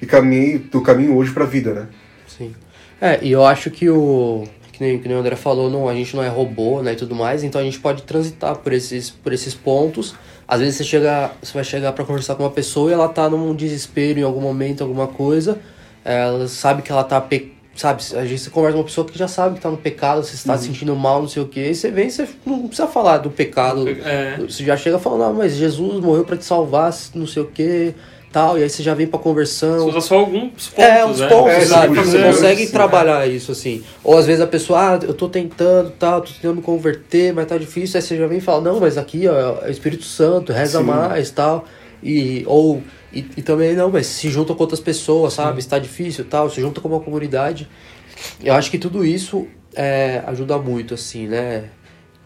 [0.00, 1.88] e caminhei do caminho hoje pra vida, né?
[2.26, 2.54] Sim.
[3.00, 4.44] É, e eu acho que o.
[4.72, 6.96] Que nem, que nem o André falou, não, a gente não é robô, né, e
[6.96, 10.14] tudo mais, então a gente pode transitar por esses, por esses pontos.
[10.48, 13.28] Às vezes você chega, você vai chegar pra conversar com uma pessoa e ela tá
[13.28, 15.58] num desespero em algum momento, alguma coisa.
[16.04, 17.51] Ela sabe que ela tá pe...
[17.74, 20.34] sabe, a gente conversa com uma pessoa que já sabe que tá no pecado, você
[20.34, 23.18] está se sentindo mal, não sei o que, e você vem, você não precisa falar
[23.18, 23.88] do pecado.
[23.88, 24.36] É.
[24.38, 27.94] Você já chega falando, ah, mas Jesus morreu pra te salvar, não sei o que,
[28.30, 29.78] tal, e aí você já vem pra conversão.
[29.80, 31.28] Você usa só alguns pontos, É, uns né?
[31.28, 31.94] pontos, É, sabe?
[31.96, 33.82] Você é, consegue trabalhar isso, assim.
[34.02, 37.46] Ou às vezes a pessoa, ah, eu tô tentando, tal, tô tentando me converter, mas
[37.46, 37.98] tá difícil.
[37.98, 40.78] Aí você já vem e fala, não, mas aqui, ó, é o Espírito Santo, reza
[40.78, 40.84] Sim.
[40.84, 41.64] mais, tal.
[42.02, 42.82] E, ou,
[43.12, 45.58] e, e também, não, mas se junta com outras pessoas, sabe?
[45.58, 47.68] Está difícil, tal, se junta com uma comunidade.
[48.42, 51.70] Eu acho que tudo isso é, ajuda muito, assim, né?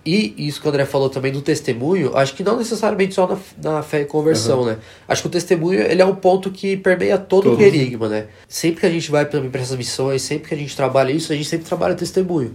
[0.06, 3.38] E isso que o André falou também do testemunho, acho que não necessariamente só na,
[3.60, 4.78] na fé e conversão, né?
[5.08, 8.28] Acho que o testemunho ele é um ponto que permeia todo o querigma, né?
[8.46, 11.36] Sempre que a gente vai para essas missões, sempre que a gente trabalha isso, a
[11.36, 12.54] gente sempre trabalha testemunho.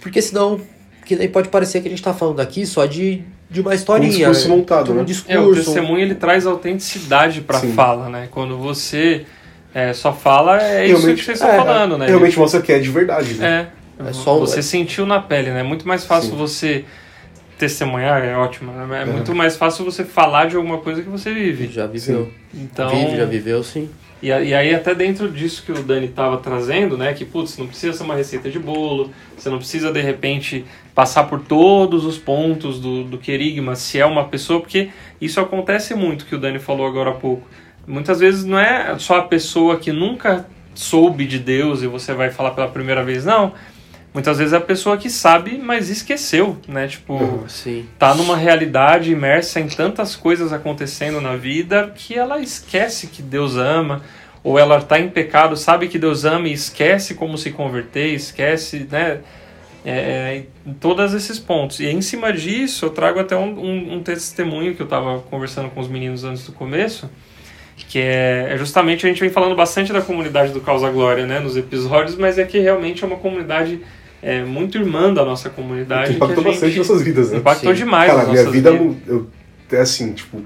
[0.00, 0.58] Porque senão,
[1.04, 4.10] que nem pode parecer que a gente tá falando aqui só de, de uma historinha.
[4.10, 4.56] discurso né?
[4.56, 5.04] montado, De um né?
[5.04, 5.32] discurso.
[5.32, 7.72] É, o testemunho ele traz autenticidade pra Sim.
[7.72, 8.28] fala, né?
[8.30, 9.24] Quando você
[9.74, 12.06] é, só fala, é isso Realmente- que vocês estão é, falando, né?
[12.06, 13.68] Realmente mostra que é de verdade, né?
[14.00, 14.08] É.
[14.08, 15.60] É só- você sentiu na pele, né?
[15.60, 16.36] É muito mais fácil Sim.
[16.36, 16.84] você
[17.58, 19.02] testemunhar, é ótimo, né?
[19.02, 19.12] É Uhum.
[19.14, 21.68] muito mais fácil você falar de alguma coisa que você vive.
[21.68, 22.30] Já viveu.
[22.54, 23.88] Então, Vive, já viveu, sim.
[24.22, 27.12] E, e aí, até dentro disso que o Dani estava trazendo, né?
[27.14, 30.64] Que, putz, não precisa ser uma receita de bolo, você não precisa, de repente,
[30.96, 34.88] passar por todos os pontos do, do querigma, se é uma pessoa, porque
[35.20, 37.46] isso acontece muito, que o Dani falou agora há pouco.
[37.86, 42.30] Muitas vezes não é só a pessoa que nunca soube de Deus e você vai
[42.30, 43.52] falar pela primeira vez, não.
[44.14, 46.88] Muitas vezes é a pessoa que sabe, mas esqueceu, né?
[46.88, 47.46] Tipo, Uhum.
[47.46, 47.86] Sim.
[47.98, 53.56] tá numa realidade imersa em tantas coisas acontecendo na vida que ela esquece que Deus
[53.56, 54.00] ama,
[54.42, 58.88] ou ela tá em pecado, sabe que Deus ama e esquece como se converter, esquece,
[58.90, 59.18] né?
[59.88, 61.78] É, em todos esses pontos.
[61.78, 65.68] E em cima disso, eu trago até um, um, um testemunho que eu tava conversando
[65.70, 67.08] com os meninos antes do começo,
[67.88, 71.38] que é, é justamente a gente vem falando bastante da comunidade do Causa Glória, né,
[71.38, 73.80] nos episódios, mas é que realmente é uma comunidade
[74.20, 76.10] é, muito irmã da nossa comunidade.
[76.10, 77.38] que Impactou a gente- bastante nossas vidas, né?
[77.38, 77.84] Impactou Sim.
[77.84, 78.96] demais Cara, minha vida, vidas.
[79.06, 79.26] eu,
[79.70, 80.42] é assim, tipo,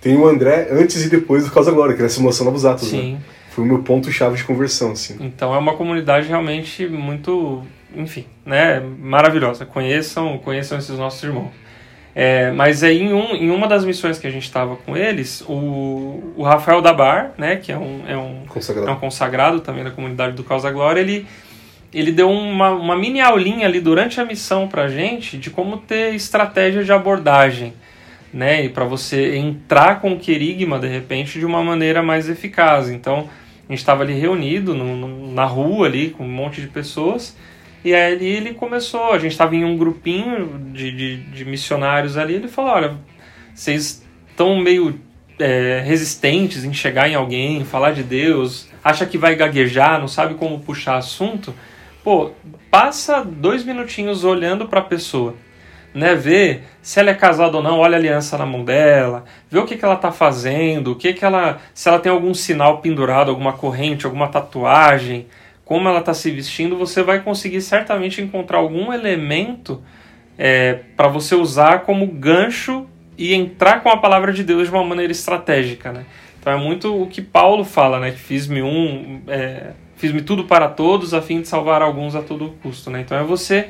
[0.00, 2.90] tem o André antes e depois do Causa Glória, que era a simulação Novos Atos,
[2.92, 2.98] né?
[2.98, 3.18] Sim.
[3.50, 5.16] Foi o meu ponto-chave de conversão, assim.
[5.20, 7.62] Então é uma comunidade realmente muito,
[7.96, 9.64] enfim, né, maravilhosa.
[9.66, 11.50] Conheçam, conheçam esses nossos irmãos.
[12.14, 15.42] É, mas aí em, um, em uma das missões que a gente estava com eles,
[15.48, 18.88] o, o Rafael Dabar, né, que é um, é um Consagrado.
[18.88, 21.24] é um consagrado também da comunidade do Causa Glória, ele,
[21.94, 26.12] ele deu uma, uma mini aulinha ali durante a missão pra gente de como ter
[26.14, 27.72] estratégia de abordagem,
[28.34, 28.64] né?
[28.64, 32.88] E para você entrar com o querigma, de repente, de uma maneira mais eficaz.
[32.90, 33.28] Então,
[33.68, 37.36] a gente estava ali reunido no, no- na rua ali com um monte de pessoas
[37.84, 42.34] e aí ele começou, a gente estava em um grupinho de, de, de missionários ali,
[42.34, 42.96] ele falou, olha,
[43.54, 45.00] vocês estão meio
[45.38, 50.34] é, resistentes em chegar em alguém, falar de Deus, acha que vai gaguejar, não sabe
[50.34, 51.54] como puxar assunto,
[52.04, 52.32] pô,
[52.70, 55.34] passa dois minutinhos olhando para a pessoa,
[55.94, 56.14] né?
[56.14, 59.64] Vê se ela é casada ou não, olha a aliança na mão dela, vê o
[59.64, 63.30] que, que ela tá fazendo, o que que ela, se ela tem algum sinal pendurado,
[63.30, 65.26] alguma corrente, alguma tatuagem,
[65.70, 69.80] como ela está se vestindo, você vai conseguir certamente encontrar algum elemento
[70.36, 74.82] é, para você usar como gancho e entrar com a palavra de Deus de uma
[74.82, 76.06] maneira estratégica, né?
[76.40, 78.10] Então é muito o que Paulo fala, né?
[78.10, 82.56] Que fiz-me um, é, fiz-me tudo para todos a fim de salvar alguns a todo
[82.60, 83.02] custo, né?
[83.02, 83.68] Então é você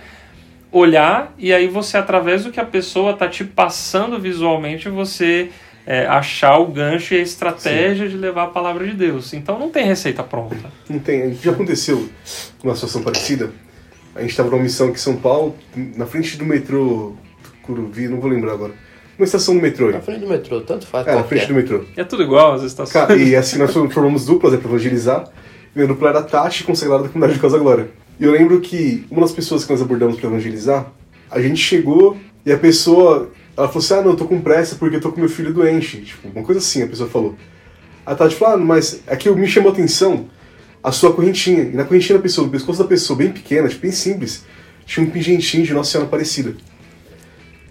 [0.72, 5.50] olhar e aí você através do que a pessoa está te passando visualmente você
[5.86, 9.32] é, achar o gancho e a estratégia de levar a palavra de Deus.
[9.32, 10.56] Então não tem receita pronta.
[10.88, 11.34] Não tem.
[11.34, 12.08] Já aconteceu
[12.62, 13.50] uma situação parecida.
[14.14, 15.56] A gente estava numa missão aqui em São Paulo,
[15.96, 17.14] na frente do metrô
[17.62, 18.72] Curuvi, não vou lembrar agora.
[19.18, 19.90] Uma estação do metrô.
[19.90, 21.46] Na frente do metrô, tanto faz É, na frente é.
[21.46, 21.84] do metrô.
[21.96, 22.92] É tudo igual as estações.
[22.92, 25.28] Cara, e assim nós formamos duplas, é pra evangelizar.
[25.76, 27.90] E a dupla era a Tati, consagrada da comunidade de Casa Glória.
[28.18, 30.90] E eu lembro que uma das pessoas que nós abordamos pra evangelizar,
[31.30, 34.76] a gente chegou e a pessoa, ela falou assim: ah, não, eu tô com pressa
[34.76, 36.00] porque eu tô com meu filho doente.
[36.00, 37.36] Tipo, uma coisa assim, a pessoa falou.
[38.04, 40.28] A Tati falou: ah, mas aqui me chamou a atenção
[40.82, 41.62] a sua correntinha.
[41.62, 44.44] E na correntinha da pessoa, no pescoço da pessoa, bem pequena, tipo, bem simples,
[44.86, 46.56] tinha um pingentinho de Nossa Senhora Aparecida.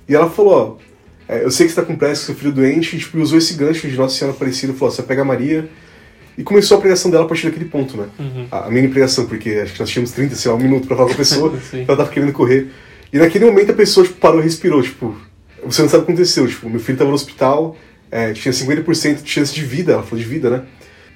[0.07, 2.53] E ela falou: ó, é, eu sei que você tá com pressa, seu filho é
[2.53, 5.25] doente, e tipo, usou esse gancho de Nossa Senhora Aparecida, falou: ó, você pega a
[5.25, 5.67] Maria.
[6.37, 8.07] E começou a pregação dela a partir daquele ponto, né?
[8.17, 8.47] Uhum.
[8.49, 10.95] A, a mini pregação, porque acho que nós tínhamos 30, sei lá, um minuto pra
[10.95, 12.69] falar com a pessoa, ela tava querendo correr.
[13.11, 15.17] E naquele momento a pessoa, tipo, parou e respirou, tipo,
[15.65, 17.75] você não sabe o que aconteceu, tipo, meu filho tava no hospital,
[18.11, 20.63] é, tinha 50% de chance de vida, ela falou de vida, né?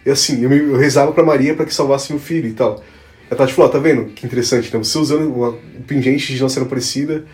[0.05, 2.83] E assim, eu, me- eu rezava pra Maria pra que salvasse meu filho e tal.
[3.31, 4.05] A Tati falou, ó, tá vendo?
[4.11, 4.83] Que interessante, né?
[4.83, 7.25] Você usando o pingente de não ser parecida,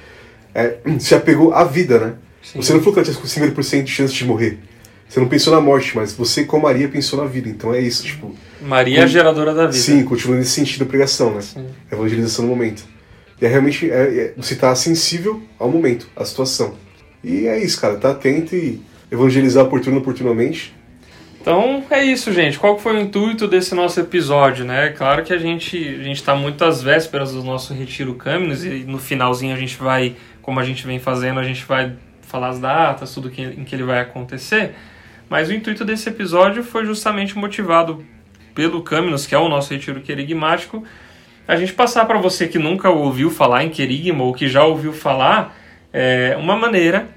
[0.54, 2.14] é, você já pegou a vida, né?
[2.42, 2.62] Sim.
[2.62, 4.60] Você não falou que ela tinha 50% de chance de morrer.
[5.10, 7.50] Você não pensou na morte, mas você, como Maria, pensou na vida.
[7.50, 8.34] Então é isso, tipo.
[8.62, 9.78] Maria é a geradora da vida.
[9.78, 11.42] Sim, continua nesse sentido a pregação, né?
[11.42, 11.66] Sim.
[11.92, 12.84] A evangelização no momento.
[13.42, 16.76] E é realmente, é, é- você tá sensível ao momento, à situação.
[17.24, 20.74] E é isso, cara, tá atento e evangelizar oportuno oportunamente.
[21.42, 22.60] Então é isso, gente.
[22.60, 24.90] Qual foi o intuito desse nosso episódio, né?
[24.90, 28.84] Claro que a gente a gente está muito às vésperas do nosso retiro Câminos e
[28.86, 32.60] no finalzinho a gente vai, como a gente vem fazendo, a gente vai falar as
[32.60, 34.76] datas, tudo que, em que ele vai acontecer.
[35.30, 38.04] Mas o intuito desse episódio foi justamente motivado
[38.54, 40.84] pelo Câminos, que é o nosso retiro querigmático,
[41.48, 44.94] a gente passar para você que nunca ouviu falar em querigma ou que já ouviu
[44.94, 45.58] falar,
[45.94, 47.08] é, uma maneira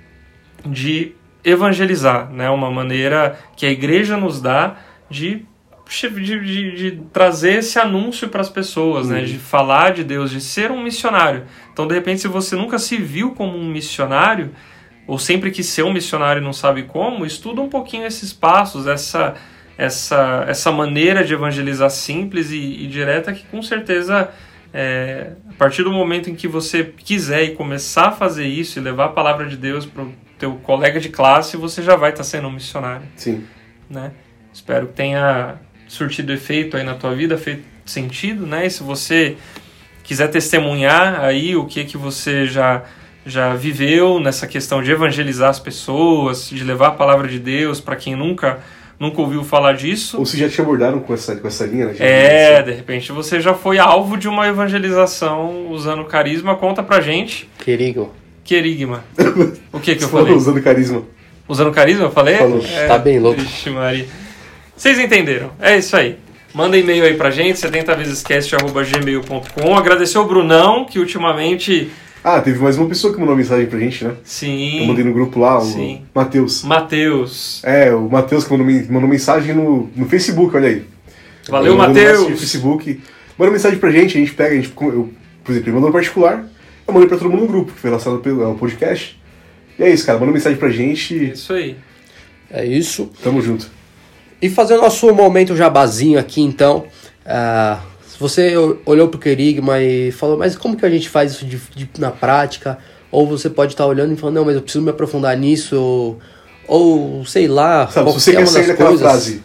[0.64, 1.12] de
[1.44, 2.48] evangelizar, né?
[2.50, 4.76] Uma maneira que a igreja nos dá
[5.10, 5.44] de,
[5.88, 9.22] de, de- de trazer esse anúncio para as pessoas, né?
[9.22, 11.44] De falar de Deus, de ser um missionário.
[11.72, 14.52] Então, de repente, se você nunca se viu como um missionário,
[15.06, 18.86] ou sempre quis ser um missionário e não sabe como, estuda um pouquinho esses passos,
[18.86, 19.34] essa
[19.76, 24.28] essa essa maneira de evangelizar simples e, e direta que com certeza
[24.72, 28.82] é, a partir do momento em que você quiser e começar a fazer isso e
[28.82, 32.24] levar a palavra de Deus para o teu colega de classe, você já vai estar
[32.24, 33.44] sendo um missionário, Sim.
[33.88, 34.12] né?
[34.52, 35.56] Espero que tenha
[35.86, 38.66] surtido efeito aí na tua vida, feito sentido, né?
[38.66, 39.36] E se você
[40.02, 42.82] quiser testemunhar aí o que que você já
[43.24, 47.94] já viveu nessa questão de evangelizar as pessoas, de levar a palavra de Deus para
[47.94, 48.58] quem nunca
[49.02, 50.16] nunca ouviu falar disso.
[50.18, 51.94] Ou se já te abordaram com essa, com essa linha, né?
[51.98, 56.54] É, de repente você já foi alvo de uma evangelização usando carisma.
[56.54, 58.10] Conta pra gente, Querido,
[58.44, 59.04] querigma.
[59.72, 60.38] O que que Você eu falou falei?
[60.38, 61.02] usando carisma.
[61.48, 62.36] Usando carisma, eu falei?
[62.36, 62.64] Falou.
[62.64, 63.40] É, Tá bem louco.
[63.40, 64.06] Vixe, Maria.
[64.76, 65.50] Vocês entenderam?
[65.60, 66.16] É isso aí.
[66.54, 69.76] Manda e-mail aí pra gente, 70vezescast.gmail.com.
[69.76, 71.90] Agradecer ao Brunão, que ultimamente,
[72.24, 74.10] Ah, teve mais uma pessoa que mandou mensagem pra gente, né?
[74.10, 76.02] Eu mandei sim, no grupo lá, o Sim.
[76.14, 76.62] Matheus.
[76.62, 77.60] Matheus.
[77.64, 80.84] É, o Matheus que mandou, mandou mensagem no, no Facebook, olha aí.
[81.48, 82.40] Valeu, mensagem No Matheus.
[82.40, 83.00] Facebook.
[83.36, 85.10] Manda mensagem pra gente, a gente pega, a gente, eu,
[85.42, 86.44] por exemplo, ele mandou no particular,
[86.86, 89.18] eu mandei pra todo mundo no grupo, que foi lançado pelo ao podcast.
[89.76, 91.74] E é isso, cara, manda mensagem pra gente, Isso aí.
[92.50, 93.10] é isso.
[93.22, 93.68] tamo junto.
[94.40, 96.84] E fazer o nosso momento jabazinho aqui, então.
[97.26, 97.91] Ah, se
[98.22, 101.60] você o- olhou pro Querigma e falou, mas como que a gente faz isso de,
[101.74, 102.78] de- na prática?
[103.10, 106.18] Ou você pode estar olhando e falando, não, mas eu preciso me aprofundar nisso, ou,
[106.66, 109.06] ou sei lá, Sabe, se você quer uma sair daquela coisas.
[109.06, 109.42] frase,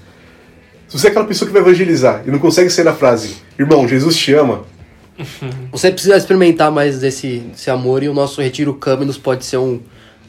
[0.87, 3.85] se você é aquela pessoa que vai evangelizar e não consegue sair da frase, irmão,
[3.87, 4.63] Jesus te ama,
[5.71, 9.79] Você precisa experimentar mais desse, desse amor e o nosso Retiro Câminos pode ser um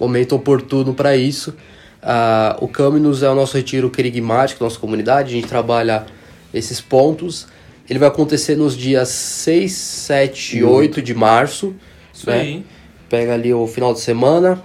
[0.01, 1.55] momento oportuno para isso.
[2.03, 6.07] Ah, o Câminos é o nosso retiro querigmático, nossa comunidade, a gente trabalha
[6.55, 7.47] esses pontos.
[7.89, 11.75] Ele vai acontecer nos dias 6, 7 e 8 de março.
[12.13, 12.41] Isso né?
[12.41, 12.65] aí.
[13.09, 14.63] Pega ali o final de semana,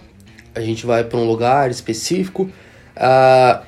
[0.53, 2.49] a gente vai para um lugar específico.
[2.95, 3.63] Ah,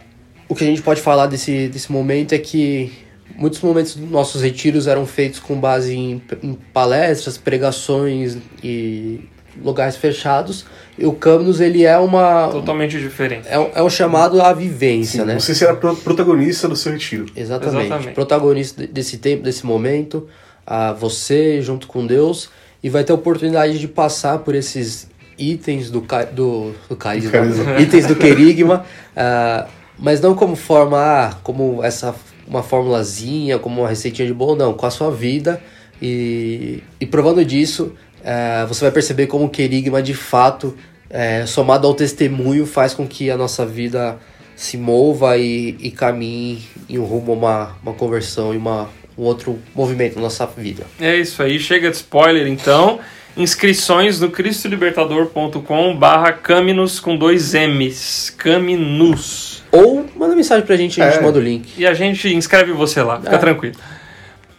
[0.50, 2.92] o que a gente pode falar desse, desse momento é que
[3.38, 9.22] muitos momentos dos nossos retiros eram feitos com base em, em palestras, pregações e
[9.64, 10.66] lugares fechados.
[10.98, 12.48] E o Caminus, ele é uma...
[12.48, 13.48] Totalmente diferente.
[13.50, 15.38] É um, é um chamado à vivência, sim, né?
[15.40, 17.26] você será pro- protagonista do seu retiro.
[17.36, 17.86] Exatamente.
[17.88, 18.14] Exatamente.
[18.16, 20.28] Protagonista de- desse tempo, desse momento,
[20.66, 22.50] a você junto com Deus,
[22.82, 27.32] e vai ter a oportunidade de passar por esses itens do, ca- do, do carisma,
[27.32, 27.76] carisma.
[27.82, 28.86] itens do querigma,
[29.18, 29.68] ah,
[30.00, 32.16] mas não como forma, ah, como essa
[32.48, 35.60] uma formulazinha, como uma receitinha de bolo, não, com a sua vida
[36.02, 37.94] e, e provando disso,
[38.26, 40.76] eh, você vai perceber como o querigma de fato,
[41.10, 44.18] eh, somado ao testemunho, faz com que a nossa vida
[44.56, 49.24] se mova e, e caminhe em um rumo a uma, uma conversão e uma, um
[49.24, 50.84] outro movimento na nossa vida.
[51.00, 53.00] É isso aí, chega de spoiler então.
[53.38, 58.34] Inscrições no cristolibertador.com barra Caminus com dois M's.
[58.38, 59.62] Caminus.
[59.74, 61.22] Ou manda mensagem pra gente, a gente É.
[61.22, 61.68] manda o link.
[61.78, 63.38] E a gente inscreve você lá, fica É.
[63.38, 63.76] tranquilo.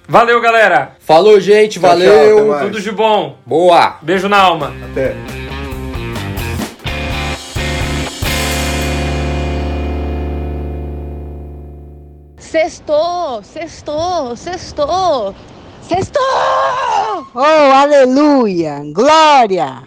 [0.09, 0.93] Valeu, galera.
[1.01, 2.49] Falou, gente, Tchau, tchau, valeu!
[2.49, 2.63] mais.
[2.63, 3.37] Tudo de bom.
[3.45, 3.99] Boa!
[4.03, 4.73] Beijo na alma.
[4.91, 5.15] Até.
[12.39, 15.35] Sextou, sextou, sextou,
[15.83, 16.23] sextou!
[17.35, 17.39] Oh,
[17.75, 18.83] aleluia!
[18.93, 19.83] Glória!